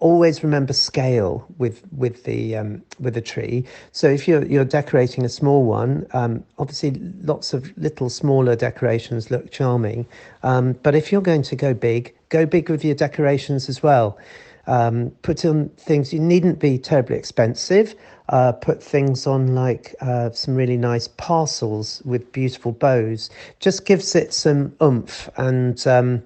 always 0.00 0.42
remember 0.42 0.72
scale 0.72 1.46
with 1.58 1.82
with 1.92 2.24
the 2.24 2.56
um, 2.56 2.82
with 2.98 3.14
the 3.14 3.20
tree. 3.20 3.64
So 3.92 4.08
if 4.08 4.28
you're 4.28 4.44
you're 4.44 4.64
decorating 4.64 5.24
a 5.24 5.28
small 5.28 5.64
one, 5.64 6.06
um, 6.12 6.44
obviously 6.58 6.92
lots 7.22 7.52
of 7.52 7.76
little 7.76 8.10
smaller 8.10 8.56
decorations 8.56 9.30
look 9.30 9.50
charming. 9.50 10.06
Um, 10.42 10.72
but 10.82 10.94
if 10.94 11.10
you're 11.10 11.22
going 11.22 11.42
to 11.42 11.56
go 11.56 11.74
big, 11.74 12.14
go 12.28 12.46
big 12.46 12.68
with 12.68 12.84
your 12.84 12.94
decorations 12.94 13.68
as 13.68 13.82
well. 13.82 14.18
Um, 14.66 15.10
put 15.22 15.44
on 15.44 15.70
things. 15.70 16.12
You 16.12 16.20
needn't 16.20 16.58
be 16.58 16.78
terribly 16.78 17.16
expensive. 17.16 17.94
Uh, 18.28 18.52
put 18.52 18.80
things 18.80 19.26
on 19.26 19.56
like 19.56 19.94
uh, 20.00 20.30
some 20.30 20.54
really 20.54 20.76
nice 20.76 21.08
parcels 21.08 22.00
with 22.04 22.30
beautiful 22.32 22.70
bows. 22.70 23.30
Just 23.58 23.84
gives 23.86 24.14
it 24.14 24.32
some 24.32 24.72
oomph 24.80 25.28
and 25.36 25.84
um, 25.86 26.22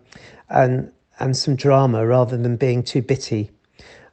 and 0.50 0.92
and 1.18 1.36
some 1.36 1.56
drama 1.56 2.06
rather 2.06 2.36
than 2.36 2.56
being 2.56 2.82
too 2.82 3.02
bitty. 3.02 3.50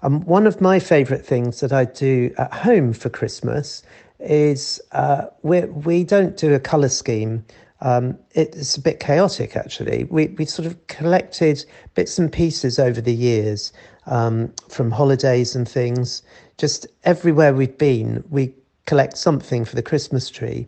Um, 0.04 0.22
one 0.22 0.48
of 0.48 0.62
my 0.62 0.80
favourite 0.80 1.26
things 1.26 1.60
that 1.60 1.72
I 1.72 1.86
do 1.86 2.34
at 2.38 2.54
home 2.54 2.94
for 2.94 3.10
Christmas 3.10 3.84
is 4.20 4.82
uh, 4.92 5.26
we 5.44 5.62
we 5.62 6.04
don't 6.04 6.38
do 6.38 6.54
a 6.54 6.60
colour 6.60 6.90
scheme. 6.90 7.46
Um, 7.82 8.18
it's 8.32 8.78
a 8.78 8.82
bit 8.82 9.00
chaotic 9.00 9.56
actually. 9.56 10.06
We 10.06 10.28
we 10.28 10.46
sort 10.46 10.66
of 10.66 10.88
collected 10.88 11.66
bits 11.96 12.18
and 12.20 12.32
pieces 12.32 12.80
over 12.80 13.02
the 13.02 13.14
years 13.14 13.74
um, 14.06 14.54
from 14.70 14.92
holidays 14.92 15.56
and 15.56 15.68
things. 15.68 16.24
Just 16.58 16.88
everywhere 17.04 17.54
we've 17.54 17.78
been, 17.78 18.24
we 18.30 18.54
collect 18.86 19.18
something 19.18 19.66
for 19.66 19.76
the 19.76 19.84
Christmas 19.84 20.30
tree. 20.30 20.68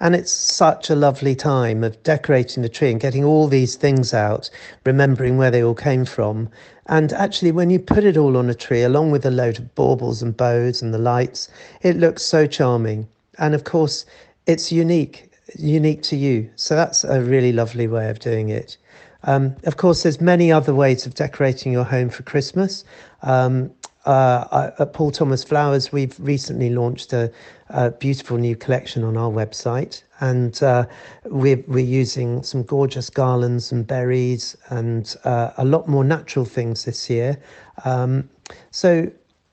And 0.00 0.14
it's 0.14 0.32
such 0.32 0.88
a 0.88 0.94
lovely 0.94 1.34
time 1.34 1.84
of 1.84 2.02
decorating 2.02 2.62
the 2.62 2.68
tree 2.68 2.90
and 2.90 3.00
getting 3.00 3.22
all 3.22 3.48
these 3.48 3.76
things 3.76 4.14
out, 4.14 4.48
remembering 4.84 5.36
where 5.36 5.50
they 5.50 5.62
all 5.62 5.74
came 5.74 6.06
from. 6.06 6.48
And 6.86 7.12
actually, 7.12 7.52
when 7.52 7.70
you 7.70 7.78
put 7.78 8.04
it 8.04 8.16
all 8.16 8.36
on 8.36 8.48
a 8.48 8.54
tree, 8.54 8.82
along 8.82 9.10
with 9.10 9.26
a 9.26 9.30
load 9.30 9.58
of 9.58 9.74
baubles 9.74 10.22
and 10.22 10.36
bows 10.36 10.82
and 10.82 10.92
the 10.94 10.98
lights, 10.98 11.48
it 11.82 11.96
looks 11.96 12.22
so 12.22 12.46
charming. 12.46 13.06
And 13.38 13.54
of 13.54 13.64
course, 13.64 14.06
it's 14.46 14.72
unique, 14.72 15.30
unique 15.58 16.02
to 16.04 16.16
you. 16.16 16.50
So 16.56 16.74
that's 16.74 17.04
a 17.04 17.20
really 17.20 17.52
lovely 17.52 17.86
way 17.86 18.08
of 18.10 18.18
doing 18.18 18.48
it. 18.48 18.76
Um, 19.24 19.54
of 19.64 19.76
course, 19.76 20.02
there's 20.02 20.20
many 20.20 20.50
other 20.50 20.74
ways 20.74 21.04
of 21.06 21.14
decorating 21.14 21.72
your 21.72 21.84
home 21.84 22.08
for 22.08 22.22
Christmas. 22.22 22.84
Um, 23.22 23.70
uh, 24.06 24.70
at 24.78 24.92
Paul 24.92 25.10
Thomas 25.10 25.44
Flowers, 25.44 25.92
we've 25.92 26.18
recently 26.18 26.70
launched 26.70 27.12
a, 27.12 27.30
a 27.68 27.90
beautiful 27.90 28.38
new 28.38 28.56
collection 28.56 29.04
on 29.04 29.16
our 29.16 29.30
website, 29.30 30.02
and 30.20 30.62
uh, 30.62 30.86
we're, 31.24 31.62
we're 31.66 31.78
using 31.84 32.42
some 32.42 32.62
gorgeous 32.62 33.10
garlands 33.10 33.72
and 33.72 33.86
berries 33.86 34.56
and 34.68 35.16
uh, 35.24 35.52
a 35.56 35.64
lot 35.64 35.88
more 35.88 36.04
natural 36.04 36.44
things 36.44 36.84
this 36.84 37.10
year. 37.10 37.38
Um, 37.84 38.28
so, 38.70 39.10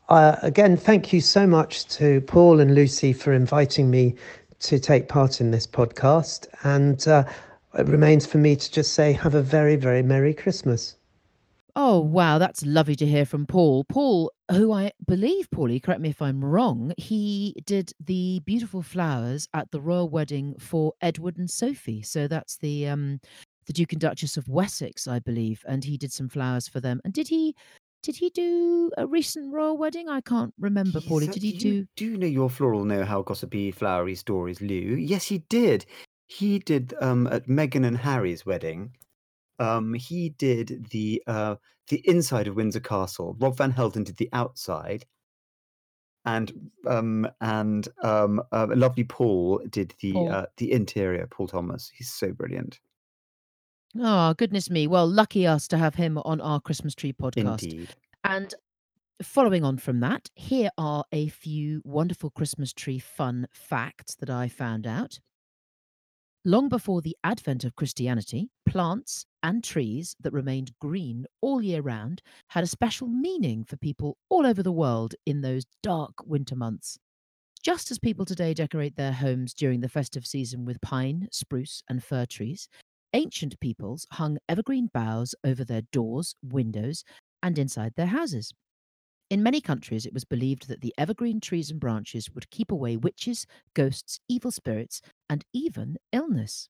uh, 0.10 0.38
again, 0.42 0.78
thank 0.78 1.14
you 1.14 1.22
so 1.22 1.46
much 1.48 1.86
to 1.88 2.22
Paul 2.22 2.60
and 2.60 2.76
Lucy 2.76 3.14
for 3.14 3.34
inviting 3.34 3.90
me 3.90 4.16
to 4.60 4.80
take 4.80 5.08
part 5.08 5.42
in 5.42 5.52
this 5.52 5.68
podcast. 5.68 6.48
And 6.64 7.08
uh, 7.08 7.24
it 7.78 7.88
remains 7.88 8.26
for 8.26 8.38
me 8.38 8.56
to 8.56 8.72
just 8.72 8.94
say, 8.94 9.14
have 9.14 9.36
a 9.36 9.42
very, 9.42 9.76
very 9.76 10.02
Merry 10.04 10.34
Christmas. 10.34 10.97
Oh, 11.80 12.00
wow. 12.00 12.40
That's 12.40 12.66
lovely 12.66 12.96
to 12.96 13.06
hear 13.06 13.24
from 13.24 13.46
Paul. 13.46 13.84
Paul, 13.84 14.32
who 14.50 14.72
I 14.72 14.94
believe, 15.06 15.48
Paulie, 15.52 15.82
correct 15.82 16.02
me 16.02 16.10
if 16.10 16.24
I'm 16.24 16.44
wrong, 16.44 16.92
he 16.98 17.54
did 17.68 17.94
the 18.04 18.42
beautiful 18.46 18.82
flowers 18.82 19.48
at 19.54 19.70
the 19.70 19.80
royal 19.80 20.10
wedding 20.10 20.56
for 20.58 20.94
Edward 21.04 21.38
and 21.38 21.48
Sophie. 21.48 22.02
So 22.02 22.28
that's 22.28 22.58
the 22.58 22.88
um 22.88 23.20
the 23.68 23.74
Duke 23.74 23.92
and 23.92 24.02
Duchess 24.02 24.38
of 24.38 24.48
Wessex, 24.50 25.08
I 25.08 25.20
believe, 25.20 25.64
and 25.68 25.84
he 25.84 26.00
did 26.00 26.12
some 26.12 26.30
flowers 26.30 26.68
for 26.68 26.80
them. 26.80 27.00
And 27.06 27.14
did 27.14 27.28
he 27.28 27.56
did 28.02 28.16
he 28.16 28.32
do 28.32 28.90
a 28.98 29.06
recent 29.06 29.54
royal 29.54 29.78
wedding? 29.78 30.10
I 30.10 30.22
can't 30.22 30.56
remember, 30.60 31.00
Paulie. 31.00 31.32
Did 31.32 31.44
he 31.44 31.52
do 31.52 31.86
do 31.96 32.06
you 32.06 32.18
know 32.18 32.26
your 32.26 32.50
floral 32.50 32.86
know 32.86 33.06
how 33.06 33.22
gossipy 33.22 33.70
flowery 33.70 34.16
stories, 34.16 34.62
Lou? 34.62 34.96
Yes, 34.96 35.26
he 35.26 35.40
did. 35.50 35.86
He 36.26 36.58
did 36.58 36.96
um 37.02 37.28
at 37.28 37.46
Meghan 37.46 37.86
and 37.86 38.00
Harry's 38.00 38.48
wedding 38.48 38.94
um, 39.60 39.94
he 39.94 40.30
did 40.30 40.88
the 40.92 41.24
uh, 41.28 41.56
the 41.90 42.08
inside 42.08 42.48
of 42.48 42.56
Windsor 42.56 42.80
Castle. 42.80 43.36
Rob 43.40 43.58
Van 43.58 43.72
Helden 43.72 44.04
did 44.04 44.18
the 44.18 44.30
outside, 44.34 45.06
and 46.26 46.52
um, 46.86 47.28
and 47.42 47.88
um, 48.04 48.42
uh, 48.52 48.68
lovely 48.70 49.04
Paul 49.04 49.62
did 49.70 49.94
the 50.02 50.14
Paul. 50.14 50.32
Uh, 50.32 50.46
the 50.58 50.72
interior. 50.72 51.28
Paul 51.28 51.48
Thomas, 51.48 51.92
he's 51.96 52.12
so 52.12 52.32
brilliant. 52.32 52.80
Oh 54.00 54.34
goodness 54.34 54.70
me! 54.70 54.88
Well, 54.88 55.08
lucky 55.08 55.48
us 55.48 55.68
to 55.70 55.78
have 55.78 55.96
him 55.96 56.18
on 56.20 56.42
our 56.42 56.60
Christmas 56.60 56.94
tree 56.94 57.14
podcast. 57.14 57.64
Indeed. 57.64 57.90
And 58.24 58.54
following 59.22 59.64
on 59.64 59.78
from 59.78 60.00
that, 60.02 60.30
here 60.36 60.70
are 60.78 61.06
a 61.12 61.30
few 61.30 61.82
wonderful 61.84 62.30
Christmas 62.30 62.74
tree 62.74 63.00
fun 63.00 63.48
facts 63.52 64.16
that 64.16 64.30
I 64.30 64.48
found 64.48 64.86
out. 64.86 65.20
Long 66.48 66.70
before 66.70 67.02
the 67.02 67.16
advent 67.26 67.64
of 67.64 67.76
Christianity, 67.76 68.50
plants 68.66 69.26
and 69.44 69.64
trees 69.64 70.16
that 70.22 70.34
remained 70.34 70.72
green 70.80 71.28
all 71.42 71.62
year 71.62 71.82
round 71.82 72.22
had 72.48 72.64
a 72.64 72.68
special 72.68 73.08
meaning 73.08 73.64
for 73.66 73.78
people 73.78 74.18
all 74.30 74.48
over 74.48 74.64
the 74.64 74.72
world 74.72 75.14
in 75.26 75.42
those 75.42 75.66
dark 75.84 76.26
winter 76.26 76.56
months. 76.56 76.98
Just 77.64 77.92
as 77.92 78.00
people 78.00 78.26
today 78.26 78.54
decorate 78.54 78.96
their 78.96 79.14
homes 79.14 79.54
during 79.54 79.82
the 79.82 79.90
festive 79.90 80.26
season 80.26 80.66
with 80.66 80.82
pine, 80.82 81.28
spruce, 81.32 81.84
and 81.90 82.04
fir 82.04 82.26
trees, 82.26 82.70
ancient 83.14 83.60
peoples 83.60 84.08
hung 84.14 84.38
evergreen 84.50 84.90
boughs 84.94 85.36
over 85.44 85.66
their 85.66 85.84
doors, 85.92 86.36
windows, 86.42 87.04
and 87.44 87.60
inside 87.60 87.94
their 87.98 88.08
houses. 88.08 88.54
In 89.30 89.44
many 89.44 89.60
countries, 89.60 90.06
it 90.06 90.14
was 90.14 90.24
believed 90.24 90.68
that 90.70 90.80
the 90.82 90.94
evergreen 90.98 91.42
trees 91.42 91.70
and 91.70 91.80
branches 91.80 92.32
would 92.32 92.50
keep 92.50 92.72
away 92.72 92.96
witches, 92.96 93.46
ghosts, 93.74 94.20
evil 94.30 94.52
spirits, 94.52 95.02
and 95.30 95.44
even 95.54 95.98
illness. 96.14 96.70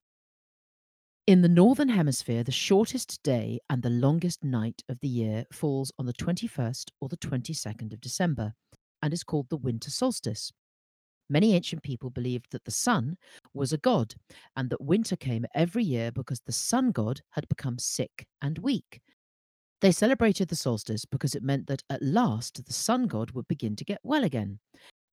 In 1.28 1.42
the 1.42 1.50
Northern 1.50 1.90
Hemisphere, 1.90 2.44
the 2.44 2.52
shortest 2.52 3.22
day 3.22 3.60
and 3.70 3.84
the 3.84 3.90
longest 3.90 4.44
night 4.44 4.82
of 4.90 5.00
the 5.02 5.08
year 5.10 5.46
falls 5.52 5.92
on 6.00 6.06
the 6.06 6.14
21st 6.14 6.90
or 7.00 7.10
the 7.10 7.18
22nd 7.18 7.94
of 7.94 8.02
December 8.02 8.54
and 9.04 9.14
is 9.14 9.24
called 9.24 9.50
the 9.50 9.58
winter 9.58 9.92
solstice. 9.92 10.52
Many 11.30 11.54
ancient 11.54 11.84
people 11.84 12.10
believed 12.10 12.48
that 12.52 12.64
the 12.64 12.72
sun 12.72 13.18
was 13.54 13.74
a 13.74 13.78
god 13.78 14.16
and 14.56 14.70
that 14.70 14.82
winter 14.82 15.18
came 15.18 15.46
every 15.54 15.84
year 15.84 16.12
because 16.12 16.40
the 16.40 16.54
sun 16.54 16.92
god 16.92 17.22
had 17.32 17.50
become 17.50 17.78
sick 17.78 18.26
and 18.42 18.58
weak, 18.60 19.02
they 19.82 19.92
celebrated 19.92 20.48
the 20.48 20.56
solstice 20.56 21.06
because 21.06 21.36
it 21.36 21.44
meant 21.44 21.68
that 21.68 21.84
at 21.90 22.02
last 22.02 22.66
the 22.66 22.74
sun 22.74 23.08
god 23.08 23.32
would 23.32 23.48
begin 23.48 23.76
to 23.76 23.86
get 23.86 24.00
well 24.04 24.24
again. 24.24 24.60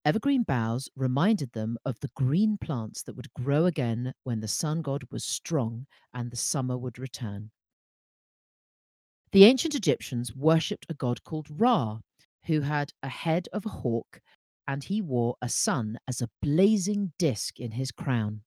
Evergreen 0.04 0.42
boughs 0.42 0.88
reminded 0.96 1.52
them 1.52 1.78
of 1.84 1.98
the 2.00 2.10
green 2.14 2.58
plants 2.58 3.02
that 3.02 3.16
would 3.16 3.32
grow 3.34 3.64
again 3.66 4.14
when 4.22 4.40
the 4.40 4.48
sun 4.48 4.82
god 4.82 5.04
was 5.10 5.24
strong 5.24 5.86
and 6.12 6.30
the 6.30 6.36
summer 6.36 6.76
would 6.76 6.98
return. 6.98 7.50
The 9.32 9.44
ancient 9.44 9.74
Egyptians 9.74 10.34
worshipped 10.34 10.86
a 10.88 10.94
god 10.94 11.24
called 11.24 11.48
Ra, 11.50 12.00
who 12.44 12.60
had 12.60 12.92
a 13.02 13.08
head 13.08 13.48
of 13.52 13.66
a 13.66 13.70
hawk 13.70 14.20
and 14.68 14.84
he 14.84 15.02
wore 15.02 15.36
a 15.42 15.48
sun 15.48 15.98
as 16.08 16.22
a 16.22 16.30
blazing 16.40 17.12
disk 17.18 17.58
in 17.60 17.72
his 17.72 17.90
crown. 17.90 18.42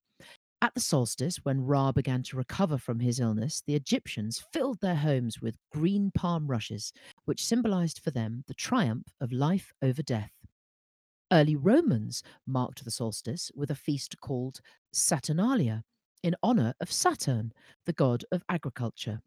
At 0.60 0.74
the 0.74 0.80
solstice, 0.82 1.38
when 1.44 1.66
Ra 1.66 1.92
began 1.92 2.24
to 2.24 2.36
recover 2.36 2.80
from 2.80 3.00
his 3.00 3.20
illness, 3.20 3.62
the 3.66 3.76
Egyptians 3.76 4.44
filled 4.52 4.80
their 4.82 4.96
homes 4.96 5.40
with 5.40 5.60
green 5.72 6.10
palm 6.10 6.48
rushes, 6.48 6.92
which 7.26 7.46
symbolized 7.46 8.00
for 8.00 8.10
them 8.10 8.44
the 8.48 8.56
triumph 8.56 9.14
of 9.22 9.32
life 9.32 9.72
over 9.84 10.02
death. 10.02 10.32
Early 11.32 11.56
Romans 11.56 12.24
marked 12.48 12.84
the 12.84 12.92
solstice 12.92 13.52
with 13.54 13.70
a 13.70 13.76
feast 13.76 14.20
called 14.20 14.62
Saturnalia, 14.92 15.84
in 16.24 16.36
honor 16.42 16.74
of 16.82 16.92
Saturn, 16.92 17.54
the 17.86 17.94
god 17.94 18.26
of 18.32 18.44
agriculture. 18.50 19.22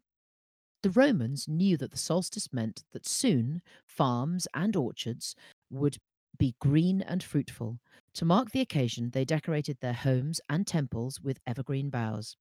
The 0.83 0.89
Romans 0.89 1.47
knew 1.47 1.77
that 1.77 1.91
the 1.91 1.97
solstice 1.97 2.51
meant 2.51 2.83
that 2.91 3.07
soon 3.07 3.61
farms 3.85 4.47
and 4.53 4.75
orchards 4.75 5.35
would 5.69 5.97
be 6.41 6.55
green 6.59 7.03
and 7.03 7.21
fruitful. 7.21 7.77
To 8.15 8.25
mark 8.25 8.49
the 8.49 8.61
occasion, 8.61 9.11
they 9.11 9.23
decorated 9.23 9.77
their 9.79 9.93
homes 9.93 10.41
and 10.49 10.65
temples 10.65 11.21
with 11.21 11.39
evergreen 11.45 11.91
boughs. 11.91 12.35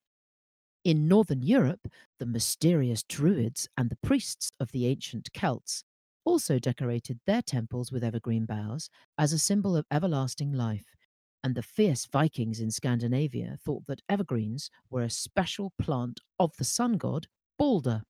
In 0.85 1.07
Northern 1.07 1.43
Europe, 1.43 1.87
the 2.19 2.25
mysterious 2.25 3.03
Druids 3.03 3.69
and 3.77 3.91
the 3.91 3.99
priests 4.03 4.53
of 4.59 4.73
the 4.73 4.87
ancient 4.87 5.29
Celts 5.35 5.85
also 6.25 6.59
decorated 6.59 7.21
their 7.27 7.43
temples 7.43 7.93
with 7.93 8.03
evergreen 8.03 8.47
boughs 8.47 8.89
as 9.19 9.35
a 9.35 9.39
symbol 9.39 9.77
of 9.77 9.85
everlasting 9.91 10.51
life, 10.51 10.97
and 11.45 11.55
the 11.55 11.63
fierce 11.63 12.07
Vikings 12.07 12.59
in 12.59 12.71
Scandinavia 12.71 13.59
thought 13.63 13.87
that 13.87 14.01
evergreens 14.09 14.71
were 14.89 15.03
a 15.03 15.11
special 15.11 15.75
plant 15.79 16.21
of 16.39 16.57
the 16.57 16.65
sun 16.65 16.97
god 16.97 17.27
Balder. 17.59 18.05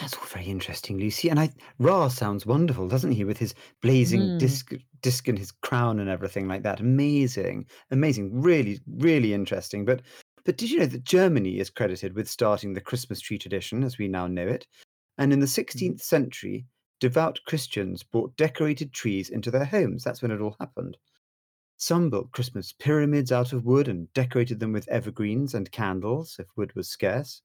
That's 0.00 0.14
all 0.14 0.24
very 0.24 0.46
interesting, 0.46 0.98
Lucy. 0.98 1.28
And 1.28 1.38
I 1.38 1.50
Ra 1.78 2.08
sounds 2.08 2.46
wonderful, 2.46 2.88
doesn't 2.88 3.12
he? 3.12 3.24
With 3.24 3.38
his 3.38 3.54
blazing 3.82 4.20
mm. 4.20 4.38
disc 4.38 4.72
disc 5.02 5.28
and 5.28 5.38
his 5.38 5.50
crown 5.50 6.00
and 6.00 6.08
everything 6.08 6.48
like 6.48 6.62
that. 6.62 6.80
Amazing. 6.80 7.66
Amazing. 7.90 8.40
Really, 8.40 8.80
really 8.86 9.34
interesting. 9.34 9.84
But 9.84 10.02
but 10.44 10.56
did 10.56 10.70
you 10.70 10.78
know 10.78 10.86
that 10.86 11.04
Germany 11.04 11.58
is 11.58 11.70
credited 11.70 12.14
with 12.14 12.28
starting 12.28 12.72
the 12.72 12.80
Christmas 12.80 13.20
tree 13.20 13.38
tradition 13.38 13.84
as 13.84 13.98
we 13.98 14.08
now 14.08 14.26
know 14.26 14.46
it? 14.46 14.66
And 15.18 15.32
in 15.32 15.40
the 15.40 15.46
16th 15.46 15.82
mm-hmm. 15.82 15.96
century, 15.98 16.66
devout 16.98 17.38
Christians 17.46 18.02
brought 18.02 18.36
decorated 18.36 18.92
trees 18.92 19.28
into 19.28 19.50
their 19.50 19.64
homes. 19.64 20.02
That's 20.02 20.22
when 20.22 20.30
it 20.30 20.40
all 20.40 20.56
happened. 20.58 20.96
Some 21.76 22.10
built 22.10 22.32
Christmas 22.32 22.72
pyramids 22.72 23.32
out 23.32 23.52
of 23.52 23.64
wood 23.64 23.88
and 23.88 24.12
decorated 24.14 24.58
them 24.60 24.72
with 24.72 24.88
evergreens 24.88 25.54
and 25.54 25.70
candles 25.70 26.36
if 26.38 26.46
wood 26.56 26.74
was 26.74 26.88
scarce. 26.88 27.42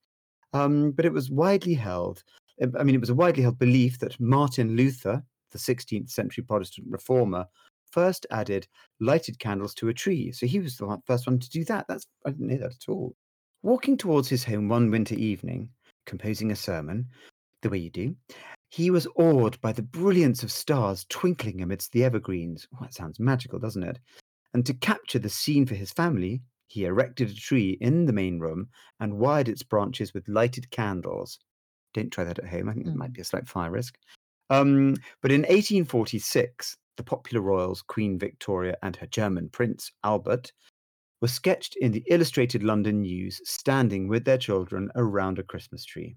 Um, 0.57 0.91
but 0.91 1.05
it 1.05 1.13
was 1.13 1.29
widely 1.29 1.73
held, 1.73 2.23
I 2.61 2.83
mean, 2.83 2.95
it 2.95 3.01
was 3.01 3.09
a 3.09 3.15
widely 3.15 3.43
held 3.43 3.59
belief 3.59 3.99
that 3.99 4.19
Martin 4.19 4.75
Luther, 4.75 5.23
the 5.51 5.59
16th 5.59 6.09
century 6.09 6.43
Protestant 6.43 6.87
reformer, 6.89 7.45
first 7.91 8.25
added 8.31 8.67
lighted 8.99 9.39
candles 9.39 9.73
to 9.75 9.89
a 9.89 9.93
tree. 9.93 10.31
So 10.31 10.45
he 10.45 10.59
was 10.59 10.77
the 10.77 10.97
first 11.05 11.27
one 11.27 11.39
to 11.39 11.49
do 11.49 11.63
that. 11.65 11.85
That's 11.87 12.07
I 12.25 12.31
didn't 12.31 12.47
know 12.47 12.57
that 12.57 12.73
at 12.73 12.89
all. 12.89 13.15
Walking 13.63 13.97
towards 13.97 14.29
his 14.29 14.43
home 14.43 14.67
one 14.69 14.91
winter 14.91 15.15
evening, 15.15 15.69
composing 16.05 16.51
a 16.51 16.55
sermon, 16.55 17.07
the 17.61 17.69
way 17.69 17.77
you 17.77 17.89
do, 17.89 18.15
He 18.69 18.91
was 18.91 19.07
awed 19.15 19.59
by 19.61 19.71
the 19.71 19.81
brilliance 19.81 20.43
of 20.43 20.51
stars 20.51 21.05
twinkling 21.09 21.61
amidst 21.61 21.91
the 21.91 22.03
evergreens. 22.03 22.67
Oh, 22.73 22.79
that 22.81 22.93
sounds 22.93 23.19
magical, 23.19 23.59
doesn't 23.59 23.83
it? 23.83 23.99
And 24.53 24.65
to 24.65 24.73
capture 24.73 25.19
the 25.19 25.29
scene 25.29 25.65
for 25.65 25.75
his 25.75 25.91
family, 25.91 26.41
he 26.67 26.85
erected 26.85 27.29
a 27.29 27.35
tree 27.35 27.77
in 27.81 28.05
the 28.05 28.13
main 28.13 28.39
room 28.39 28.67
and 28.99 29.17
wired 29.17 29.49
its 29.49 29.63
branches 29.63 30.13
with 30.13 30.27
lighted 30.27 30.69
candles. 30.69 31.39
Don't 31.93 32.11
try 32.11 32.23
that 32.23 32.39
at 32.39 32.47
home. 32.47 32.69
I 32.69 32.73
think 32.73 32.85
mm. 32.85 32.91
it 32.91 32.97
might 32.97 33.13
be 33.13 33.21
a 33.21 33.25
slight 33.25 33.47
fire 33.47 33.71
risk. 33.71 33.97
Um, 34.49 34.95
but 35.21 35.31
in 35.31 35.41
1846, 35.41 36.77
the 36.97 37.03
popular 37.03 37.41
royals, 37.41 37.81
Queen 37.81 38.17
Victoria 38.17 38.75
and 38.81 38.95
her 38.95 39.07
German 39.07 39.49
prince, 39.49 39.91
Albert, 40.03 40.51
were 41.21 41.27
sketched 41.27 41.75
in 41.77 41.91
the 41.91 42.03
Illustrated 42.07 42.63
London 42.63 43.01
News 43.01 43.41
standing 43.43 44.07
with 44.07 44.25
their 44.25 44.37
children 44.37 44.89
around 44.95 45.39
a 45.39 45.43
Christmas 45.43 45.83
tree. 45.83 46.15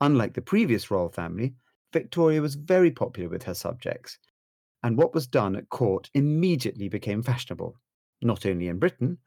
Unlike 0.00 0.34
the 0.34 0.42
previous 0.42 0.90
royal 0.90 1.08
family, 1.08 1.54
Victoria 1.92 2.40
was 2.40 2.54
very 2.54 2.90
popular 2.90 3.28
with 3.28 3.42
her 3.44 3.54
subjects, 3.54 4.18
and 4.82 4.96
what 4.96 5.14
was 5.14 5.26
done 5.26 5.56
at 5.56 5.68
court 5.68 6.10
immediately 6.14 6.88
became 6.88 7.22
fashionable, 7.22 7.76
not 8.22 8.44
only 8.46 8.68
in 8.68 8.78
Britain, 8.78 9.18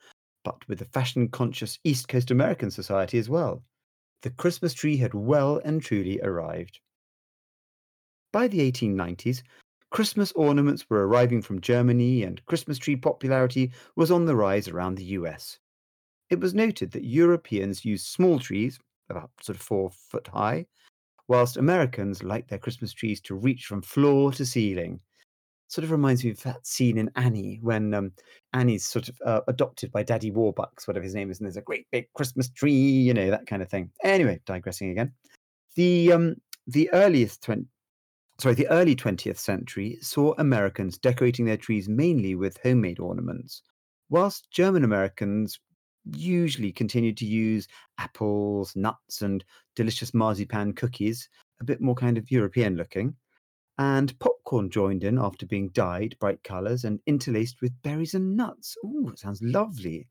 but 0.48 0.66
with 0.70 0.80
the 0.80 0.86
fashion 0.86 1.28
conscious 1.28 1.78
East 1.84 2.08
Coast 2.08 2.32
American 2.32 2.72
society 2.72 3.18
as 3.18 3.28
well. 3.28 3.66
The 4.22 4.30
Christmas 4.30 4.74
tree 4.74 4.96
had 4.96 5.14
well 5.14 5.60
and 5.66 5.82
truly 5.82 6.22
arrived. 6.22 6.80
By 8.32 8.48
the 8.48 8.60
1890s, 8.72 9.44
Christmas 9.92 10.32
ornaments 10.34 10.90
were 10.90 11.06
arriving 11.06 11.42
from 11.42 11.60
Germany 11.60 12.24
and 12.24 12.46
Christmas 12.46 12.78
tree 12.78 12.96
popularity 12.96 13.74
was 13.98 14.10
on 14.10 14.24
the 14.24 14.38
rise 14.38 14.70
around 14.70 14.96
the 14.96 15.18
US. 15.20 15.60
It 16.30 16.40
was 16.40 16.54
noted 16.54 16.92
that 16.92 17.04
Europeans 17.04 17.84
used 17.84 18.06
small 18.06 18.40
trees, 18.40 18.80
about 19.10 19.32
sort 19.42 19.58
of 19.58 19.62
four 19.62 19.90
foot 19.92 20.28
high, 20.28 20.66
whilst 21.28 21.58
Americans 21.58 22.24
liked 22.24 22.50
their 22.50 22.60
Christmas 22.60 22.94
trees 22.94 23.20
to 23.22 23.36
reach 23.36 23.66
from 23.66 23.82
floor 23.82 24.32
to 24.32 24.46
ceiling. 24.46 25.02
Sort 25.68 25.84
of 25.84 25.92
reminds 25.92 26.24
me 26.24 26.32
of 26.32 26.42
that 26.44 26.66
scene 26.66 26.98
in 26.98 27.12
Annie 27.16 27.60
when 27.62 27.94
um, 27.94 28.14
Annie's 28.54 28.86
sort 28.86 29.10
of 29.10 29.18
uh, 29.26 29.42
adopted 29.48 29.92
by 29.92 30.02
Daddy 30.02 30.32
Warbucks, 30.32 30.88
whatever 30.88 31.04
his 31.04 31.14
name 31.14 31.30
is, 31.30 31.40
and 31.40 31.46
there's 31.46 31.58
a 31.58 31.62
great 31.62 31.86
big 31.92 32.08
Christmas 32.14 32.50
tree, 32.50 32.72
you 32.72 33.14
know, 33.14 33.30
that 33.30 33.48
kind 33.48 33.62
of 33.62 33.70
thing. 33.70 33.92
Anyway, 34.04 34.40
digressing 34.46 34.92
again. 34.92 35.12
The 35.76 36.14
um, 36.14 36.36
the 36.68 36.90
earliest 36.94 37.44
20, 37.44 37.66
sorry, 38.40 38.56
the 38.56 38.68
early 38.70 38.96
20th 38.96 39.38
century 39.38 39.98
saw 40.02 40.34
Americans 40.38 40.98
decorating 40.98 41.46
their 41.46 41.58
trees 41.58 41.90
mainly 41.90 42.36
with 42.36 42.60
homemade 42.64 43.00
ornaments, 43.00 43.62
whilst 44.10 44.50
German 44.52 44.84
Americans 44.84 45.60
usually 46.14 46.72
continued 46.72 47.18
to 47.18 47.26
use 47.26 47.68
apples, 47.98 48.76
nuts, 48.76 49.22
and 49.22 49.44
delicious 49.76 50.14
marzipan 50.14 50.74
cookies, 50.74 51.28
a 51.60 51.64
bit 51.64 51.82
more 51.82 51.96
kind 51.96 52.18
of 52.18 52.32
European 52.32 52.76
looking. 52.76 53.16
And 53.80 54.18
popcorn 54.20 54.70
joined 54.70 55.04
in 55.04 55.18
after 55.18 55.46
being 55.46 55.70
dyed 55.70 56.16
bright 56.20 56.44
colours 56.44 56.84
and 56.84 57.00
interlaced 57.08 57.62
with 57.62 57.82
berries 57.82 58.14
and 58.14 58.38
nuts. 58.38 58.78
Ooh, 58.86 59.10
it 59.10 59.20
sounds 59.20 59.42
lovely. 59.42 60.08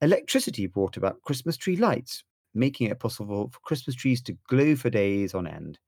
Electricity 0.00 0.66
brought 0.66 0.96
about 0.96 1.22
Christmas 1.22 1.56
tree 1.56 1.76
lights, 1.76 2.24
making 2.54 2.88
it 2.88 2.98
possible 3.00 3.50
for 3.50 3.60
Christmas 3.60 3.96
trees 3.96 4.22
to 4.22 4.38
glow 4.48 4.76
for 4.76 4.90
days 4.90 5.34
on 5.34 5.46
end. 5.46 5.78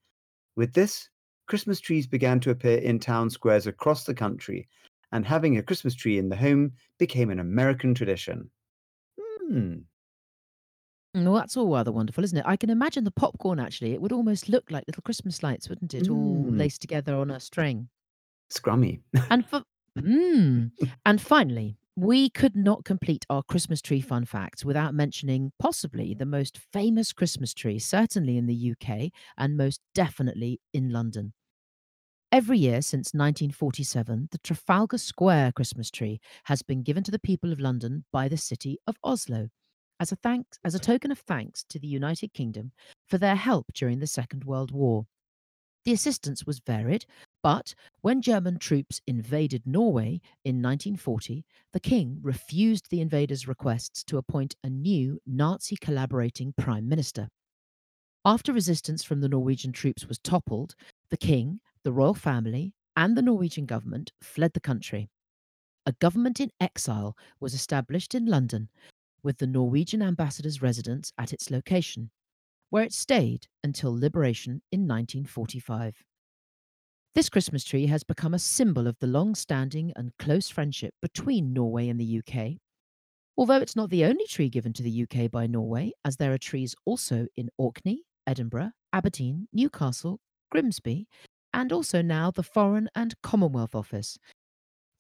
With 0.57 0.75
this, 0.75 1.09
Christmas 1.47 1.81
trees 1.81 2.07
began 2.07 2.41
to 2.41 2.51
appear 2.51 2.79
in 2.79 2.99
town 3.01 3.31
squares 3.31 3.67
across 3.67 4.05
the 4.05 4.15
country, 4.15 4.69
and 5.13 5.27
having 5.27 5.57
a 5.57 5.63
Christmas 5.63 5.95
tree 5.95 6.19
in 6.19 6.29
the 6.29 6.37
home 6.37 6.73
became 6.99 7.31
an 7.31 7.41
American 7.41 7.95
tradition. 7.95 8.51
Hmm. 9.19 9.81
Well, 11.25 11.35
that's 11.35 11.57
all 11.57 11.73
rather 11.73 11.93
wonderful, 11.93 12.25
isn't 12.25 12.39
it? 12.39 12.45
I 12.47 12.57
can 12.57 12.71
imagine 12.71 13.05
the 13.05 13.11
popcorn 13.11 13.59
actually. 13.61 13.93
It 13.93 14.01
would 14.03 14.13
almost 14.13 14.49
look 14.49 14.71
like 14.71 14.85
little 14.87 15.03
Christmas 15.03 15.43
lights, 15.43 15.69
wouldn't 15.69 15.95
it? 15.95 16.09
All 16.09 16.45
Mm. 16.47 16.59
laced 16.59 16.81
together 16.81 17.15
on 17.17 17.31
a 17.31 17.41
string. 17.41 17.89
Scrummy. 18.51 19.01
And 19.31 19.47
for 19.49 19.63
mm. 19.99 20.71
and 21.07 21.21
finally, 21.21 21.77
we 21.97 22.31
could 22.31 22.55
not 22.57 22.85
complete 22.85 23.27
our 23.29 23.43
Christmas 23.43 23.83
tree 23.83 24.01
fun 24.01 24.25
facts 24.25 24.65
without 24.65 24.95
mentioning 24.95 25.53
possibly 25.59 26.15
the 26.15 26.27
most 26.27 26.59
famous 26.73 27.13
Christmas 27.13 27.53
tree, 27.55 27.79
certainly 27.79 28.39
in 28.39 28.47
the 28.47 28.73
UK 28.73 29.11
and 29.37 29.57
most 29.57 29.81
definitely 29.95 30.61
in 30.73 30.91
London. 30.91 31.33
Every 32.31 32.59
year 32.59 32.83
since 32.83 33.15
1947, 33.15 34.29
the 34.31 34.39
Trafalgar 34.39 34.99
Square 34.99 35.53
Christmas 35.53 35.91
tree 35.91 36.21
has 36.45 36.63
been 36.63 36.83
given 36.83 37.03
to 37.05 37.11
the 37.11 37.19
people 37.19 37.53
of 37.53 37.59
London 37.61 38.05
by 38.13 38.29
the 38.29 38.37
city 38.37 38.79
of 38.87 38.97
Oslo 39.03 39.49
as 40.01 40.13
a 40.13 40.17
thanks 40.17 40.59
as 40.65 40.75
a 40.75 40.79
token 40.79 41.11
of 41.11 41.19
thanks 41.19 41.65
to 41.69 41.79
the 41.79 41.87
United 41.87 42.33
Kingdom 42.33 42.73
for 43.07 43.19
their 43.19 43.37
help 43.37 43.73
during 43.73 43.99
the 43.99 44.07
Second 44.07 44.45
World 44.45 44.71
War. 44.71 45.07
The 45.85 45.93
assistance 45.93 46.45
was 46.45 46.61
varied, 46.61 47.07
but 47.43 47.75
when 48.03 48.21
German 48.21 48.59
troops 48.59 49.01
invaded 49.07 49.63
Norway 49.65 50.21
in 50.45 50.61
1940, 50.61 51.45
the 51.73 51.81
king 51.81 52.19
refused 52.21 52.91
the 52.91 53.01
invaders' 53.01 53.49
requests 53.49 54.05
to 54.05 54.19
appoint 54.19 54.57
a 54.63 54.69
new 54.69 55.21
Nazi 55.27 55.77
collaborating 55.77 56.53
prime 56.59 56.89
minister. 56.89 57.29
After 58.25 58.53
resistance 58.53 59.03
from 59.03 59.21
the 59.21 59.29
Norwegian 59.29 59.73
troops 59.73 60.07
was 60.07 60.19
toppled, 60.19 60.75
the 61.11 61.17
king 61.17 61.61
the 61.85 61.93
royal 61.93 62.15
family 62.15 62.75
and 62.97 63.17
the 63.17 63.23
Norwegian 63.23 63.65
government 63.65 64.13
fled 64.21 64.53
the 64.53 64.61
country. 64.61 65.09
A 65.87 65.93
government 65.93 66.39
in 66.41 66.51
exile 66.61 67.17
was 67.41 67.55
established 67.55 68.15
in 68.15 68.27
London, 68.27 68.69
with 69.23 69.39
the 69.39 69.47
Norwegian 69.47 70.03
ambassador's 70.03 70.63
residence 70.63 71.13
at 71.19 71.33
its 71.33 71.51
location, 71.51 72.11
where 72.71 72.85
it 72.85 72.93
stayed 72.93 73.47
until 73.65 73.99
liberation 73.99 74.63
in 74.71 74.81
1945. 74.81 76.05
This 77.15 77.29
Christmas 77.29 77.65
tree 77.65 77.87
has 77.87 78.05
become 78.05 78.35
a 78.35 78.39
symbol 78.39 78.87
of 78.87 78.99
the 79.01 79.07
long 79.07 79.35
standing 79.35 79.93
and 79.97 80.13
close 80.19 80.49
friendship 80.49 80.95
between 81.03 81.53
Norway 81.53 81.89
and 81.89 81.99
the 81.99 82.21
UK. 82.21 82.59
Although 83.37 83.57
it's 83.57 83.77
not 83.77 83.91
the 83.91 84.05
only 84.05 84.27
tree 84.27 84.49
given 84.49 84.73
to 84.75 84.83
the 84.83 85.03
UK 85.03 85.31
by 85.31 85.47
Norway, 85.47 85.93
as 86.05 86.17
there 86.17 86.33
are 86.33 86.39
trees 86.39 86.75
also 86.85 87.27
in 87.37 87.51
Orkney, 87.57 88.03
Edinburgh, 88.27 88.71
Aberdeen, 88.93 89.49
Newcastle, 89.53 90.21
Grimsby, 90.51 91.09
and 91.53 91.73
also 91.73 92.03
now 92.03 92.31
the 92.31 92.43
Foreign 92.43 92.89
and 92.95 93.15
Commonwealth 93.23 93.75
Office. 93.75 94.19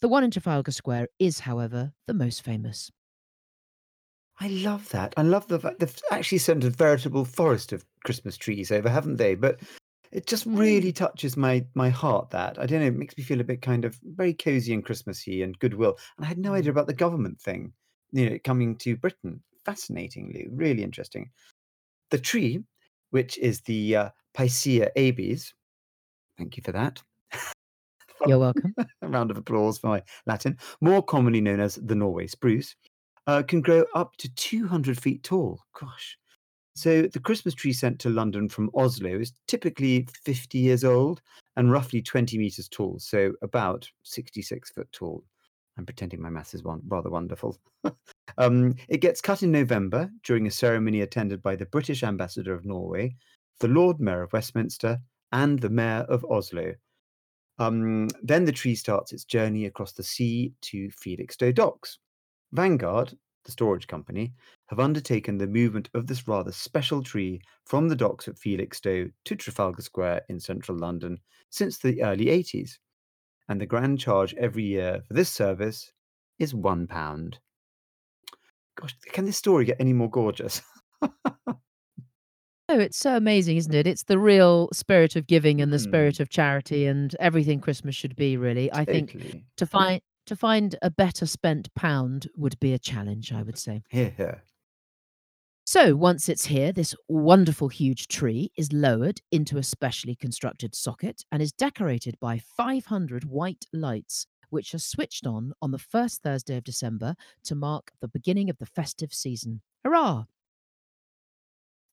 The 0.00 0.08
one 0.08 0.24
in 0.24 0.30
Trafalgar 0.30 0.70
Square 0.70 1.08
is, 1.18 1.40
however, 1.40 1.92
the 2.06 2.14
most 2.14 2.42
famous. 2.42 2.90
I 4.40 4.48
love 4.48 4.88
that. 4.90 5.14
I 5.16 5.22
love 5.22 5.48
the 5.48 5.58
fact 5.58 5.80
they've 5.80 6.02
actually 6.10 6.38
sent 6.38 6.64
a 6.64 6.70
veritable 6.70 7.24
forest 7.24 7.72
of 7.72 7.84
Christmas 8.04 8.36
trees 8.36 8.70
over, 8.70 8.88
haven't 8.88 9.16
they? 9.16 9.34
But 9.34 9.60
it 10.12 10.26
just 10.26 10.46
really 10.46 10.92
touches 10.92 11.36
my 11.36 11.64
my 11.74 11.88
heart. 11.88 12.30
That 12.30 12.58
I 12.58 12.66
don't 12.66 12.80
know, 12.80 12.86
it 12.86 12.96
makes 12.96 13.16
me 13.16 13.24
feel 13.24 13.40
a 13.40 13.44
bit 13.44 13.62
kind 13.62 13.84
of 13.84 13.98
very 14.04 14.34
cozy 14.34 14.72
and 14.72 14.84
Christmassy 14.84 15.42
and 15.42 15.58
goodwill. 15.58 15.98
And 16.16 16.24
I 16.24 16.28
had 16.28 16.38
no 16.38 16.54
idea 16.54 16.70
mm. 16.70 16.74
about 16.74 16.86
the 16.86 16.94
government 16.94 17.40
thing, 17.40 17.72
you 18.12 18.30
know, 18.30 18.38
coming 18.44 18.76
to 18.76 18.96
Britain. 18.96 19.42
Fascinatingly, 19.64 20.46
really 20.50 20.82
interesting. 20.82 21.30
The 22.10 22.18
tree, 22.18 22.62
which 23.10 23.36
is 23.38 23.60
the 23.62 23.96
uh, 23.96 24.08
Picea 24.34 24.88
abies, 24.96 25.52
Thank 26.38 26.56
you 26.56 26.62
for 26.62 26.72
that. 26.72 27.02
You're 28.26 28.38
welcome. 28.38 28.74
A 29.02 29.08
round 29.08 29.30
of 29.30 29.36
applause 29.36 29.78
for 29.78 29.88
my 29.88 30.02
Latin. 30.26 30.56
More 30.80 31.02
commonly 31.02 31.40
known 31.40 31.60
as 31.60 31.74
the 31.74 31.94
Norway 31.94 32.28
spruce, 32.28 32.74
uh, 33.28 33.42
can 33.42 33.60
grow 33.60 33.84
up 33.94 34.16
to 34.16 34.34
200 34.34 35.00
feet 35.00 35.22
tall. 35.22 35.60
Gosh. 35.78 36.18
So 36.74 37.02
the 37.02 37.20
Christmas 37.20 37.54
tree 37.54 37.72
sent 37.72 37.98
to 38.00 38.08
London 38.08 38.48
from 38.48 38.70
Oslo 38.74 39.20
is 39.20 39.32
typically 39.46 40.08
50 40.24 40.58
years 40.58 40.82
old 40.82 41.20
and 41.56 41.70
roughly 41.70 42.00
20 42.00 42.38
meters 42.38 42.68
tall, 42.68 42.98
so 42.98 43.32
about 43.42 43.88
66 44.04 44.70
foot 44.70 44.90
tall. 44.92 45.24
I'm 45.76 45.84
pretending 45.84 46.22
my 46.22 46.30
maths 46.30 46.54
is 46.54 46.64
one, 46.64 46.80
rather 46.88 47.10
wonderful. 47.10 47.58
um, 48.38 48.74
it 48.88 49.00
gets 49.00 49.20
cut 49.20 49.42
in 49.42 49.52
November 49.52 50.10
during 50.24 50.46
a 50.46 50.50
ceremony 50.50 51.02
attended 51.02 51.42
by 51.42 51.54
the 51.54 51.66
British 51.66 52.02
ambassador 52.02 52.54
of 52.54 52.64
Norway, 52.64 53.14
the 53.60 53.68
Lord 53.68 54.00
Mayor 54.00 54.22
of 54.22 54.32
Westminster, 54.32 54.98
and 55.32 55.58
the 55.58 55.70
mayor 55.70 56.06
of 56.08 56.24
Oslo. 56.30 56.74
Um, 57.58 58.08
then 58.22 58.44
the 58.44 58.52
tree 58.52 58.74
starts 58.74 59.12
its 59.12 59.24
journey 59.24 59.66
across 59.66 59.92
the 59.92 60.02
sea 60.02 60.54
to 60.62 60.88
Felixstowe 60.90 61.52
docks. 61.52 61.98
Vanguard, 62.52 63.18
the 63.44 63.52
storage 63.52 63.86
company, 63.86 64.34
have 64.66 64.78
undertaken 64.80 65.38
the 65.38 65.46
movement 65.46 65.88
of 65.94 66.06
this 66.06 66.28
rather 66.28 66.52
special 66.52 67.02
tree 67.02 67.40
from 67.64 67.88
the 67.88 67.96
docks 67.96 68.28
at 68.28 68.38
Felixstowe 68.38 69.10
to 69.24 69.36
Trafalgar 69.36 69.82
Square 69.82 70.22
in 70.28 70.40
central 70.40 70.76
London 70.78 71.20
since 71.50 71.78
the 71.78 72.02
early 72.02 72.28
80s. 72.28 72.78
And 73.48 73.60
the 73.60 73.66
grand 73.66 73.98
charge 74.00 74.34
every 74.34 74.64
year 74.64 75.02
for 75.08 75.14
this 75.14 75.30
service 75.30 75.92
is 76.38 76.54
£1. 76.54 77.38
Gosh, 78.76 78.96
can 79.12 79.24
this 79.26 79.36
story 79.36 79.64
get 79.66 79.80
any 79.80 79.92
more 79.92 80.10
gorgeous? 80.10 80.62
Oh, 82.70 82.78
it's 82.78 82.98
so 82.98 83.16
amazing, 83.16 83.56
isn't 83.56 83.74
it? 83.74 83.86
It's 83.86 84.04
the 84.04 84.18
real 84.18 84.68
spirit 84.74 85.16
of 85.16 85.26
giving 85.26 85.60
and 85.62 85.72
the 85.72 85.78
Mm. 85.78 85.82
spirit 85.82 86.20
of 86.20 86.28
charity 86.28 86.84
and 86.86 87.14
everything 87.18 87.60
Christmas 87.60 87.94
should 87.94 88.14
be, 88.14 88.36
really. 88.36 88.70
I 88.72 88.84
think 88.84 89.16
to 89.56 89.66
find 89.66 90.02
to 90.28 90.36
find 90.36 90.76
a 90.80 90.90
better 90.90 91.26
spent 91.26 91.74
pound 91.74 92.28
would 92.36 92.58
be 92.60 92.72
a 92.72 92.78
challenge, 92.78 93.32
I 93.32 93.42
would 93.42 93.58
say. 93.66 93.82
Here, 93.90 94.14
here. 94.16 94.42
So 95.66 95.94
once 95.94 96.30
it's 96.30 96.46
here, 96.46 96.72
this 96.72 96.94
wonderful 97.08 97.68
huge 97.68 98.08
tree 98.08 98.50
is 98.56 98.72
lowered 98.72 99.20
into 99.30 99.58
a 99.58 99.62
specially 99.62 100.14
constructed 100.14 100.74
socket 100.74 101.24
and 101.30 101.42
is 101.42 101.52
decorated 101.52 102.16
by 102.20 102.38
500 102.38 103.24
white 103.24 103.66
lights, 103.72 104.26
which 104.48 104.74
are 104.74 104.78
switched 104.78 105.26
on 105.26 105.52
on 105.60 105.70
the 105.70 105.78
first 105.78 106.22
Thursday 106.22 106.56
of 106.56 106.64
December 106.64 107.14
to 107.44 107.54
mark 107.54 107.92
the 108.00 108.08
beginning 108.08 108.48
of 108.48 108.56
the 108.56 108.64
festive 108.64 109.12
season. 109.12 109.60
Hurrah! 109.84 110.24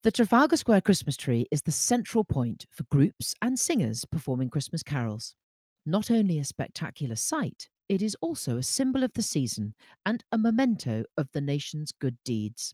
The 0.03 0.11
Trafalgar 0.11 0.55
Square 0.55 0.81
Christmas 0.81 1.17
tree 1.17 1.47
is 1.51 1.63
the 1.63 1.71
central 1.71 2.23
point 2.23 2.67
for 2.71 2.83
groups 2.83 3.33
and 3.41 3.59
singers 3.59 4.05
performing 4.05 4.51
Christmas 4.51 4.83
carols. 4.83 5.35
Not 5.85 6.09
only 6.09 6.39
a 6.39 6.45
spectacular 6.45 7.15
sight, 7.15 7.67
it 7.89 8.01
is 8.01 8.15
also 8.21 8.57
a 8.57 8.63
symbol 8.63 9.03
of 9.03 9.13
the 9.13 9.21
season 9.21 9.75
and 10.05 10.23
a 10.31 10.37
memento 10.37 11.05
of 11.17 11.29
the 11.33 11.41
nation's 11.41 11.91
good 11.91 12.17
deeds. 12.23 12.73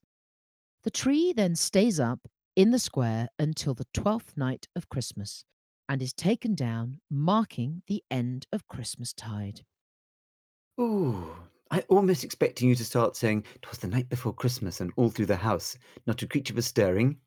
The 0.83 0.91
tree 0.91 1.33
then 1.33 1.55
stays 1.55 1.99
up 1.99 2.27
in 2.55 2.71
the 2.71 2.79
square 2.79 3.29
until 3.39 3.73
the 3.73 3.87
12th 3.93 4.37
night 4.37 4.67
of 4.75 4.89
Christmas 4.89 5.45
and 5.89 6.01
is 6.01 6.13
taken 6.13 6.55
down, 6.55 7.01
marking 7.09 7.83
the 7.87 8.03
end 8.11 8.47
of 8.51 8.67
Christmas 8.67 9.13
tide. 9.13 9.65
Ooh, 10.81 11.33
I 11.69 11.79
almost 11.87 12.25
expecting 12.25 12.67
you 12.67 12.75
to 12.75 12.83
start 12.83 13.15
saying, 13.15 13.45
"'Twas 13.61 13.77
the 13.77 13.87
night 13.87 14.09
before 14.09 14.33
Christmas, 14.33 14.81
and 14.81 14.91
all 14.97 15.09
through 15.09 15.27
the 15.27 15.37
house 15.37 15.77
not 16.05 16.21
a 16.21 16.27
creature 16.27 16.53
was 16.53 16.65
stirring." 16.67 17.21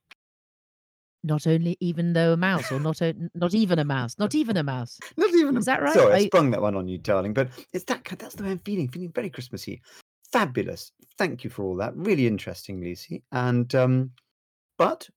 Not 1.25 1.47
only 1.47 1.77
even 1.81 2.13
though 2.13 2.35
a 2.35 2.37
mouse, 2.37 2.71
or 2.71 2.79
not 2.79 3.01
o- 3.01 3.15
not 3.35 3.55
even 3.55 3.79
a 3.79 3.85
mouse, 3.85 4.19
not 4.19 4.35
even 4.35 4.59
a 4.59 4.63
mouse. 4.63 5.01
Not 5.17 5.31
even 5.35 5.57
a 5.57 5.59
Is 5.59 5.65
that 5.65 5.83
right? 5.83 5.95
Sorry, 5.95 6.15
I 6.15 6.27
sprung 6.27 6.51
that 6.51 6.61
one 6.61 6.77
on 6.77 6.87
you, 6.87 6.99
darling, 6.99 7.33
but 7.33 7.49
it's 7.73 7.85
that 7.87 8.05
that's 8.19 8.35
the 8.35 8.45
way 8.45 8.51
I'm 8.51 8.59
feeling, 8.59 8.89
feeling 8.89 9.11
very 9.11 9.31
Christmassy. 9.31 9.81
Fabulous. 10.31 10.93
Thank 11.17 11.43
you 11.43 11.49
for 11.49 11.65
all 11.65 11.77
that. 11.77 11.97
Really 11.97 12.27
interesting, 12.27 12.81
Lucy. 12.81 13.23
And, 13.33 13.75
um, 13.75 14.11
but 14.77 15.09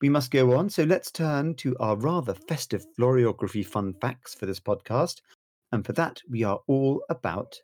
we 0.00 0.08
must 0.08 0.30
go 0.30 0.56
on, 0.56 0.70
so 0.70 0.84
let's 0.84 1.10
turn 1.10 1.54
to 1.56 1.76
our 1.78 1.96
rather 1.96 2.32
festive 2.32 2.86
floriography 2.98 3.66
fun 3.66 3.92
facts 4.00 4.34
for 4.34 4.46
this 4.46 4.60
podcast. 4.60 5.16
And 5.72 5.84
for 5.84 5.92
that, 5.92 6.20
we 6.30 6.42
are 6.42 6.60
all 6.68 7.02
about 7.10 7.54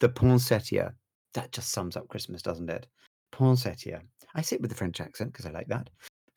the 0.00 0.08
poinsettia. 0.08 0.94
That 1.34 1.52
just 1.52 1.70
sums 1.70 1.96
up 1.96 2.08
Christmas, 2.08 2.42
doesn't 2.42 2.68
it? 2.68 2.88
Poinsettia. 3.30 4.02
I 4.34 4.42
say 4.42 4.56
it 4.56 4.62
with 4.62 4.72
a 4.72 4.76
French 4.76 5.00
accent 5.00 5.32
because 5.32 5.46
I 5.46 5.50
like 5.50 5.68
that. 5.68 5.90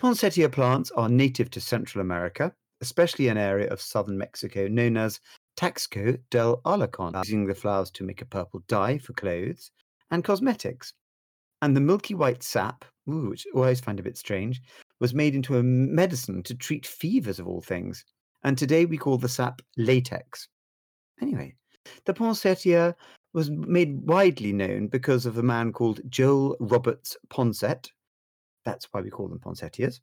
Poinsettia 0.03 0.49
plants 0.49 0.91
are 0.97 1.07
native 1.07 1.49
to 1.51 1.61
Central 1.61 2.01
America, 2.01 2.53
especially 2.81 3.29
an 3.29 3.37
area 3.37 3.69
of 3.69 3.79
southern 3.79 4.17
Mexico 4.17 4.67
known 4.67 4.97
as 4.97 5.21
Taxco 5.55 6.19
del 6.29 6.59
Alarcon, 6.65 7.15
using 7.23 7.45
the 7.45 7.55
flowers 7.55 7.89
to 7.91 8.03
make 8.03 8.21
a 8.21 8.25
purple 8.25 8.61
dye 8.67 8.97
for 8.97 9.13
clothes 9.13 9.71
and 10.11 10.21
cosmetics. 10.21 10.91
And 11.61 11.73
the 11.73 11.79
milky 11.79 12.15
white 12.15 12.43
sap, 12.43 12.83
ooh, 13.09 13.29
which 13.29 13.47
I 13.47 13.57
always 13.57 13.79
find 13.79 13.97
a 13.97 14.03
bit 14.03 14.17
strange, 14.17 14.61
was 14.99 15.13
made 15.13 15.35
into 15.35 15.57
a 15.57 15.63
medicine 15.63 16.43
to 16.43 16.53
treat 16.53 16.85
fevers 16.85 17.39
of 17.39 17.47
all 17.47 17.61
things. 17.61 18.03
And 18.43 18.57
today 18.57 18.83
we 18.83 18.97
call 18.97 19.17
the 19.17 19.29
sap 19.29 19.61
latex. 19.77 20.49
Anyway, 21.21 21.55
the 22.03 22.13
poinsettia 22.13 22.93
was 23.31 23.49
made 23.51 24.05
widely 24.05 24.51
known 24.51 24.87
because 24.87 25.25
of 25.25 25.37
a 25.37 25.43
man 25.43 25.71
called 25.71 26.01
Joel 26.09 26.57
Roberts 26.59 27.15
Poinsett. 27.29 27.89
That's 28.65 28.87
why 28.91 29.01
we 29.01 29.09
call 29.09 29.27
them 29.27 29.39
poinsettias. 29.39 30.01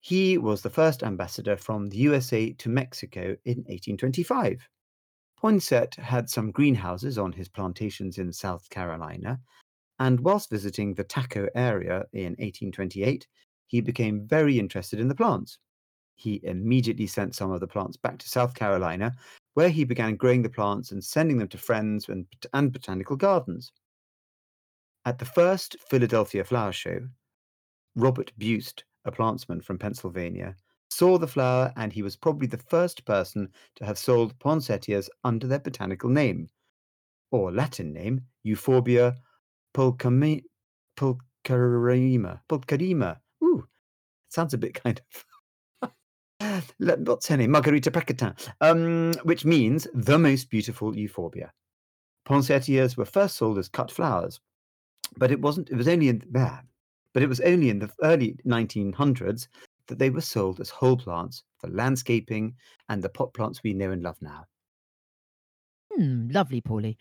He 0.00 0.38
was 0.38 0.62
the 0.62 0.70
first 0.70 1.02
ambassador 1.02 1.56
from 1.56 1.88
the 1.88 1.98
USA 1.98 2.52
to 2.54 2.68
Mexico 2.70 3.36
in 3.44 3.58
1825. 3.58 4.66
Poinsett 5.36 5.94
had 5.96 6.28
some 6.28 6.50
greenhouses 6.50 7.18
on 7.18 7.32
his 7.32 7.48
plantations 7.48 8.18
in 8.18 8.32
South 8.32 8.68
Carolina, 8.70 9.40
and 9.98 10.20
whilst 10.20 10.50
visiting 10.50 10.94
the 10.94 11.04
Taco 11.04 11.48
area 11.54 12.06
in 12.12 12.32
1828, 12.38 13.26
he 13.66 13.80
became 13.80 14.26
very 14.26 14.58
interested 14.58 15.00
in 15.00 15.08
the 15.08 15.14
plants. 15.14 15.58
He 16.14 16.40
immediately 16.44 17.06
sent 17.06 17.34
some 17.34 17.52
of 17.52 17.60
the 17.60 17.66
plants 17.66 17.96
back 17.96 18.18
to 18.18 18.28
South 18.28 18.54
Carolina, 18.54 19.14
where 19.54 19.68
he 19.68 19.84
began 19.84 20.16
growing 20.16 20.42
the 20.42 20.48
plants 20.48 20.92
and 20.92 21.02
sending 21.02 21.38
them 21.38 21.48
to 21.48 21.58
friends 21.58 22.08
and, 22.08 22.26
and 22.52 22.72
botanical 22.72 23.16
gardens. 23.16 23.72
At 25.04 25.18
the 25.18 25.24
first 25.24 25.76
Philadelphia 25.88 26.44
Flower 26.44 26.72
Show, 26.72 27.08
Robert 27.96 28.32
Buist, 28.38 28.82
a 29.04 29.12
plantsman 29.12 29.62
from 29.62 29.78
Pennsylvania, 29.78 30.56
saw 30.90 31.18
the 31.18 31.26
flower 31.26 31.72
and 31.76 31.92
he 31.92 32.02
was 32.02 32.16
probably 32.16 32.46
the 32.46 32.58
first 32.58 33.04
person 33.04 33.48
to 33.76 33.84
have 33.84 33.98
sold 33.98 34.38
poinsettias 34.38 35.08
under 35.24 35.46
their 35.46 35.58
botanical 35.58 36.10
name, 36.10 36.48
or 37.30 37.52
Latin 37.52 37.92
name, 37.92 38.20
Euphorbia 38.44 39.16
pulcherrima. 39.74 40.42
Pulcherrima. 42.48 43.16
Ooh, 43.42 43.66
sounds 44.28 44.54
a 44.54 44.58
bit 44.58 44.74
kind 44.74 45.00
of. 45.00 45.24
What's 46.78 47.28
her 47.28 47.36
name? 47.36 47.50
Margarita 47.50 47.90
Pracatan, 47.90 48.34
um, 48.60 49.12
which 49.24 49.44
means 49.44 49.86
the 49.94 50.18
most 50.18 50.50
beautiful 50.50 50.96
euphorbia. 50.96 51.52
Poinsettias 52.24 52.96
were 52.96 53.04
first 53.04 53.36
sold 53.36 53.58
as 53.58 53.68
cut 53.68 53.90
flowers, 53.90 54.40
but 55.16 55.30
it 55.30 55.40
wasn't. 55.40 55.70
It 55.70 55.76
was 55.76 55.88
only 55.88 56.08
in 56.08 56.22
there, 56.30 56.62
but 57.12 57.22
it 57.22 57.28
was 57.28 57.40
only 57.40 57.70
in 57.70 57.78
the 57.78 57.90
early 58.02 58.36
1900s 58.46 59.48
that 59.86 59.98
they 59.98 60.10
were 60.10 60.20
sold 60.20 60.60
as 60.60 60.70
whole 60.70 60.96
plants 60.96 61.42
for 61.58 61.68
landscaping 61.68 62.54
and 62.88 63.02
the 63.02 63.08
pot 63.08 63.34
plants 63.34 63.62
we 63.62 63.74
know 63.74 63.90
and 63.90 64.02
love 64.02 64.16
now. 64.20 64.44
Hmm, 65.92 66.28
lovely, 66.28 66.60
Paulie. 66.60 66.96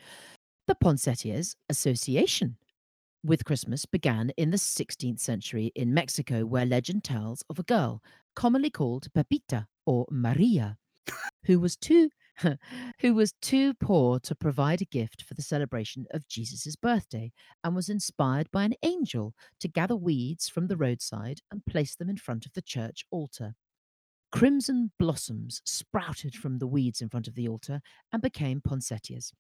The 0.68 0.76
Poinsettias 0.76 1.56
Association 1.70 2.58
with 3.24 3.46
Christmas 3.46 3.86
began 3.86 4.32
in 4.38 4.52
the 4.52 4.58
16th 4.58 5.20
century 5.20 5.72
in 5.76 5.94
Mexico, 5.94 6.46
where 6.46 6.66
legend 6.66 7.04
tells 7.04 7.44
of 7.50 7.60
a 7.60 7.64
girl, 7.64 8.02
commonly 8.36 8.70
called 8.70 9.12
Pepita 9.14 9.68
or 9.86 10.06
Maria, 10.10 10.78
who 11.46 11.60
was 11.60 11.76
too 11.76 12.10
who 13.02 13.14
was 13.14 13.34
too 13.42 13.74
poor 13.74 14.20
to 14.20 14.36
provide 14.36 14.82
a 14.82 14.86
gift 14.86 15.22
for 15.24 15.34
the 15.34 15.42
celebration 15.42 16.06
of 16.12 16.28
Jesus' 16.28 16.76
birthday 16.76 17.32
and 17.64 17.76
was 17.76 17.90
inspired 17.90 18.50
by 18.52 18.64
an 18.64 18.76
angel 18.84 19.34
to 19.60 19.68
gather 19.68 19.96
weeds 19.96 20.48
from 20.48 20.68
the 20.68 20.78
roadside 20.78 21.40
and 21.52 21.66
place 21.66 21.96
them 21.96 22.10
in 22.10 22.18
front 22.18 22.46
of 22.46 22.54
the 22.54 22.62
church 22.62 23.06
altar. 23.12 23.56
Crimson 24.32 24.92
blossoms 25.00 25.62
sprouted 25.66 26.36
from 26.36 26.60
the 26.60 26.68
weeds 26.68 27.02
in 27.02 27.10
front 27.10 27.28
of 27.28 27.36
the 27.36 27.48
altar 27.48 27.82
and 28.12 28.22
became 28.22 28.62
poinsettias. 28.62 29.34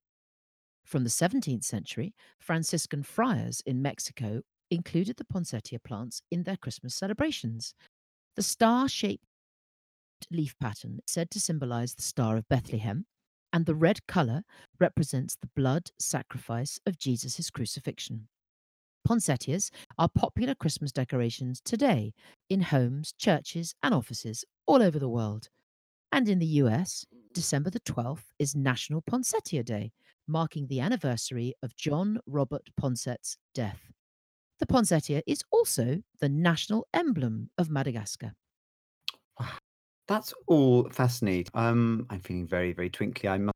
From 0.84 1.04
the 1.04 1.10
17th 1.10 1.64
century, 1.64 2.16
Franciscan 2.40 3.04
friars 3.04 3.62
in 3.66 3.82
Mexico 3.82 4.42
included 4.72 5.18
the 5.18 5.26
poinsettia 5.26 5.80
plants 5.80 6.22
in 6.32 6.44
their 6.44 6.58
Christmas 6.58 6.96
celebrations. 6.96 7.76
The 8.36 8.42
star 8.42 8.90
shaped 8.90 9.26
leaf 10.32 10.56
pattern 10.60 11.00
said 11.08 11.32
to 11.32 11.40
symbolize 11.40 11.96
the 11.96 12.02
Star 12.02 12.38
of 12.38 12.48
Bethlehem, 12.48 13.06
and 13.52 13.66
the 13.66 13.76
red 13.76 14.06
color 14.08 14.44
represents 14.80 15.36
the 15.36 15.50
blood 15.56 15.92
sacrifice 16.00 16.80
of 16.86 16.98
Jesus' 16.98 17.50
crucifixion. 17.50 18.28
Poinsettias 19.06 19.72
are 19.98 20.10
popular 20.10 20.54
Christmas 20.54 20.92
decorations 20.92 21.62
today 21.62 22.14
in 22.50 22.62
homes, 22.62 23.14
churches, 23.18 23.74
and 23.82 23.94
offices 23.94 24.46
all 24.68 24.84
over 24.84 25.00
the 25.00 25.10
world. 25.10 25.50
And 26.12 26.28
in 26.28 26.40
the 26.40 26.46
US, 26.64 27.06
December 27.34 27.70
the 27.70 27.80
12th 27.80 28.26
is 28.38 28.56
National 28.56 29.02
Poinsettia 29.02 29.64
Day, 29.64 29.92
marking 30.28 30.68
the 30.68 30.80
anniversary 30.80 31.54
of 31.64 31.76
John 31.76 32.20
Robert 32.28 32.70
Poinsett's 32.78 33.38
death. 33.54 33.92
The 34.60 34.68
poinsettia 34.68 35.24
is 35.26 35.42
also 35.52 36.04
the 36.20 36.30
national 36.30 36.86
emblem 36.94 37.50
of 37.58 37.70
Madagascar. 37.70 38.34
That's 40.10 40.34
all 40.48 40.90
fascinating. 40.90 41.52
Um, 41.54 42.08
I'm 42.10 42.20
feeling 42.20 42.48
very, 42.48 42.74
very 42.74 42.90
twinkly, 42.90 43.30
I 43.30 43.38
must 43.38 43.56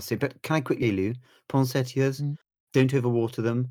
say. 0.00 0.16
But 0.16 0.40
can 0.42 0.56
I 0.56 0.60
quickly, 0.62 0.90
Lou, 0.90 1.12
poinsettias, 1.48 2.20
Mm. 2.22 2.36
don't 2.72 2.92
overwater 2.92 3.42
them 3.42 3.68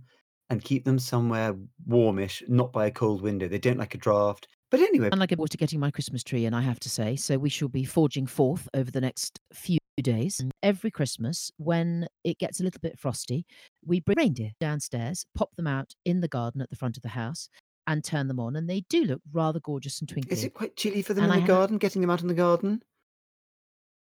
and 0.52 0.64
keep 0.64 0.86
them 0.86 1.00
somewhere 1.00 1.56
warmish, 1.88 2.44
not 2.48 2.72
by 2.72 2.86
a 2.86 2.92
cold 2.92 3.24
window. 3.24 3.48
They 3.48 3.58
don't 3.58 3.80
like 3.80 3.96
a 3.96 3.98
draft. 3.98 4.48
But 4.70 4.82
anyway, 4.82 5.10
Unlike 5.12 5.34
water 5.38 5.58
getting 5.58 5.80
my 5.80 5.90
Christmas 5.90 6.24
tree, 6.24 6.46
and 6.46 6.56
I 6.56 6.62
have 6.62 6.80
to 6.82 6.90
say, 6.90 7.16
so 7.16 7.38
we 7.40 7.50
shall 7.50 7.68
be 7.68 7.84
forging 7.84 8.28
forth 8.28 8.70
over 8.76 8.92
the 8.92 9.02
next 9.02 9.40
few 9.52 9.80
days. 10.02 10.40
And 10.40 10.52
Every 10.64 10.92
Christmas, 10.92 11.52
when 11.58 12.08
it 12.24 12.38
gets 12.38 12.60
a 12.60 12.64
little 12.64 12.80
bit 12.82 13.00
frosty, 13.00 13.46
we 13.84 14.00
bring 14.00 14.18
reindeer 14.18 14.52
downstairs, 14.60 15.26
pop 15.36 15.50
them 15.56 15.68
out 15.68 15.96
in 16.06 16.22
the 16.22 16.28
garden 16.28 16.62
at 16.62 16.70
the 16.70 16.76
front 16.76 16.98
of 16.98 17.04
the 17.04 17.10
house, 17.10 17.50
and 17.88 18.04
turn 18.04 18.28
them 18.28 18.40
on, 18.40 18.56
and 18.56 18.70
they 18.70 18.82
do 18.90 19.04
look 19.04 19.22
rather 19.32 19.60
gorgeous 19.60 20.00
and 20.00 20.10
twinkly. 20.10 20.34
is 20.38 20.44
it 20.44 20.54
quite 20.54 20.76
chilly 20.76 21.02
for 21.02 21.14
them 21.14 21.24
And 21.26 21.34
in 21.34 21.40
I 21.40 21.42
the 21.42 21.48
garden, 21.48 21.78
getting 21.78 22.02
them 22.02 22.10
out 22.10 22.22
in 22.22 22.28
the 22.28 22.34
garden? 22.34 22.84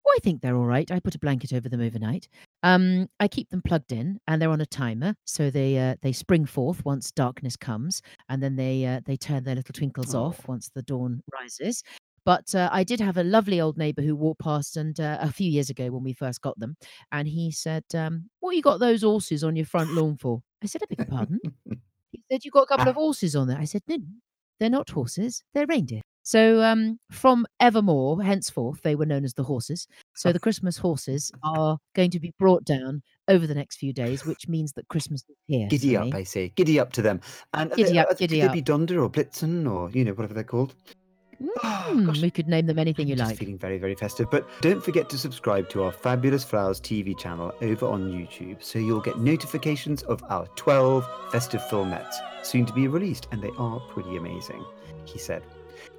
Oh, 0.08 0.14
I 0.16 0.20
think 0.22 0.42
they're 0.42 0.56
all 0.56 0.66
right. 0.68 0.90
I 0.92 1.00
put 1.00 1.16
a 1.16 1.20
blanket 1.20 1.52
over 1.52 1.68
them 1.68 1.82
overnight. 1.82 2.28
Um, 2.62 3.10
I 3.20 3.28
keep 3.28 3.50
them 3.50 3.62
plugged 3.64 3.92
in, 3.92 4.20
and 4.28 4.40
they're 4.42 4.50
on 4.52 4.62
a 4.62 4.66
timer, 4.66 5.16
so 5.26 5.50
they 5.50 5.78
uh, 5.78 5.96
they 6.02 6.12
spring 6.12 6.46
forth 6.46 6.86
once 6.86 7.12
darkness 7.12 7.56
comes, 7.56 8.02
and 8.30 8.42
then 8.42 8.56
they 8.56 8.86
uh, 8.86 9.02
they 9.06 9.18
turn 9.18 9.44
their 9.44 9.56
little 9.56 9.74
twinkles 9.74 10.14
Oh. 10.14 10.26
off 10.26 10.48
once 10.48 10.70
the 10.70 10.84
dawn 10.84 11.22
rises. 11.34 11.84
But 12.24 12.54
uh, 12.56 12.70
I 12.72 12.84
did 12.84 13.00
have 13.02 13.18
a 13.18 13.24
lovely 13.24 13.62
old 13.62 13.78
neighbour 13.78 14.02
who 14.02 14.16
walked 14.16 14.42
past, 14.42 14.78
and 14.78 15.00
uh, 15.00 15.18
a 15.22 15.32
few 15.32 15.50
years 15.50 15.70
ago 15.72 15.90
when 15.92 16.04
we 16.04 16.14
first 16.14 16.42
got 16.42 16.58
them, 16.60 16.78
and 17.12 17.28
he 17.28 17.50
said, 17.52 17.84
um, 17.96 18.30
"What 18.42 18.56
you 18.56 18.62
got 18.62 18.80
those 18.80 19.02
horses 19.02 19.44
on 19.44 19.56
your 19.56 19.66
front 19.66 19.92
lawn 19.94 20.18
for?" 20.18 20.42
I 20.64 20.68
said, 20.68 20.84
"I 20.84 20.86
beg 20.88 21.00
your 21.00 21.08
pardon." 21.08 21.40
He 22.16 22.36
said, 22.36 22.46
"You 22.46 22.52
got 22.52 22.64
a 22.64 22.68
couple 22.68 22.90
of 22.90 22.96
horses 22.96 23.36
on 23.36 23.48
there." 23.48 23.58
I 23.58 23.66
said, 23.66 23.82
"No, 23.88 23.98
they're 24.60 24.70
not 24.70 24.90
horses, 24.90 25.44
they're 25.54 25.68
reindeer. 25.68 26.02
So 26.24 26.64
um, 26.64 27.00
from 27.12 27.46
evermore, 27.60 28.22
henceforth, 28.24 28.82
they 28.82 28.96
were 28.96 29.06
known 29.06 29.26
as 29.26 29.36
the 29.36 29.44
horses. 29.44 29.88
So 30.16 30.34
the 30.34 30.40
Christmas 30.40 30.76
horses 30.76 31.32
are 31.44 31.78
going 31.94 32.10
to 32.12 32.20
be 32.20 32.34
brought 32.40 32.66
down 32.66 33.04
over 33.28 33.46
the 33.46 33.54
next 33.54 33.78
few 33.78 33.94
days, 33.94 34.26
which 34.26 34.48
means 34.48 34.74
that 34.74 34.88
Christmas 34.88 35.24
is 35.30 35.36
here. 35.46 35.68
Giddy 35.68 35.96
up, 35.96 36.14
I 36.16 36.24
say. 36.24 36.52
Giddy 36.56 36.80
up 36.80 36.94
to 36.94 37.04
them. 37.04 37.22
And 37.54 37.72
giddy 37.74 37.94
they, 37.94 37.98
up, 38.00 38.18
giddy 38.18 38.40
could 38.40 38.46
up. 38.46 38.52
they 38.52 38.58
be 38.58 38.62
Dunder 38.62 39.04
or 39.04 39.10
Blitzen 39.10 39.70
or, 39.70 39.92
you 39.92 40.04
know, 40.04 40.14
whatever 40.14 40.34
they're 40.34 40.44
called? 40.44 40.74
Mm, 41.42 42.22
we 42.22 42.32
could 42.32 42.48
name 42.48 42.66
them 42.66 42.80
anything 42.80 43.08
you 43.08 43.16
like. 43.16 43.38
feeling 43.38 43.58
very, 43.58 43.78
very 43.78 43.96
festive. 43.96 44.30
But 44.32 44.48
don't 44.62 44.84
forget 44.84 45.10
to 45.10 45.18
subscribe 45.18 45.70
to 45.70 45.84
our 45.84 45.92
Fabulous 45.92 46.44
Flowers 46.44 46.80
TV 46.80 47.18
channel 47.18 47.54
over 47.62 47.86
on 47.86 48.12
YouTube 48.12 48.64
so 48.64 48.80
you'll 48.80 49.02
get 49.02 49.20
notifications 49.20 50.04
of 50.04 50.24
our 50.30 50.48
12 50.56 51.08
festive 51.32 51.62
filmettes 51.70 52.16
soon 52.44 52.66
to 52.66 52.74
be 52.74 52.88
released. 52.88 53.28
And 53.32 53.42
they 53.42 53.52
are 53.58 53.80
pretty 53.80 54.18
amazing, 54.18 54.64
he 55.06 55.20
said. 55.20 55.44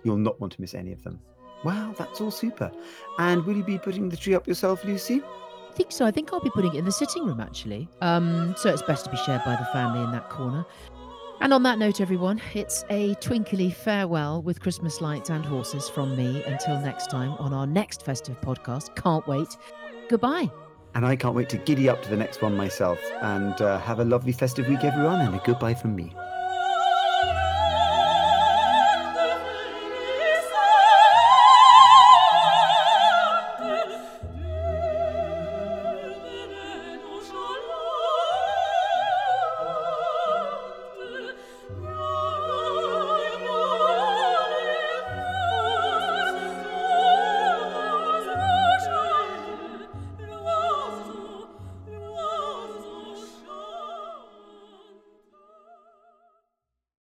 You'll 0.02 0.16
not 0.16 0.40
want 0.40 0.52
to 0.54 0.60
miss 0.60 0.74
any 0.74 0.92
of 0.92 1.02
them. 1.02 1.20
Wow, 1.64 1.94
that's 1.96 2.20
all 2.20 2.30
super. 2.30 2.70
And 3.18 3.44
will 3.44 3.56
you 3.56 3.64
be 3.64 3.78
putting 3.78 4.08
the 4.08 4.16
tree 4.16 4.34
up 4.34 4.46
yourself, 4.46 4.84
Lucy? 4.84 5.22
I 5.22 5.72
think 5.74 5.92
so. 5.92 6.06
I 6.06 6.10
think 6.10 6.32
I'll 6.32 6.40
be 6.40 6.50
putting 6.50 6.74
it 6.74 6.78
in 6.78 6.84
the 6.84 6.92
sitting 6.92 7.26
room 7.26 7.40
actually. 7.40 7.88
Um, 8.00 8.54
so 8.56 8.70
it's 8.72 8.82
best 8.82 9.04
to 9.04 9.10
be 9.10 9.16
shared 9.18 9.42
by 9.44 9.56
the 9.56 9.66
family 9.72 10.02
in 10.02 10.10
that 10.12 10.28
corner. 10.30 10.64
And 11.40 11.52
on 11.52 11.62
that 11.64 11.78
note, 11.78 12.00
everyone, 12.00 12.40
it's 12.54 12.84
a 12.90 13.14
twinkly 13.16 13.70
farewell 13.70 14.42
with 14.42 14.60
Christmas 14.60 15.00
lights 15.00 15.30
and 15.30 15.44
horses 15.44 15.88
from 15.88 16.16
me 16.16 16.42
until 16.44 16.80
next 16.80 17.10
time 17.10 17.32
on 17.32 17.52
our 17.52 17.66
next 17.66 18.04
festive 18.04 18.40
podcast. 18.40 18.96
Can't 18.96 19.26
wait. 19.28 19.56
Goodbye. 20.08 20.50
And 20.94 21.04
I 21.04 21.14
can't 21.14 21.34
wait 21.34 21.50
to 21.50 21.58
giddy 21.58 21.88
up 21.88 22.02
to 22.02 22.08
the 22.08 22.16
next 22.16 22.40
one 22.40 22.56
myself. 22.56 22.98
And 23.20 23.60
uh, 23.60 23.78
have 23.80 24.00
a 24.00 24.04
lovely 24.04 24.32
festive 24.32 24.66
week, 24.66 24.82
everyone, 24.82 25.20
and 25.20 25.34
a 25.34 25.42
goodbye 25.44 25.74
from 25.74 25.94
me. 25.94 26.14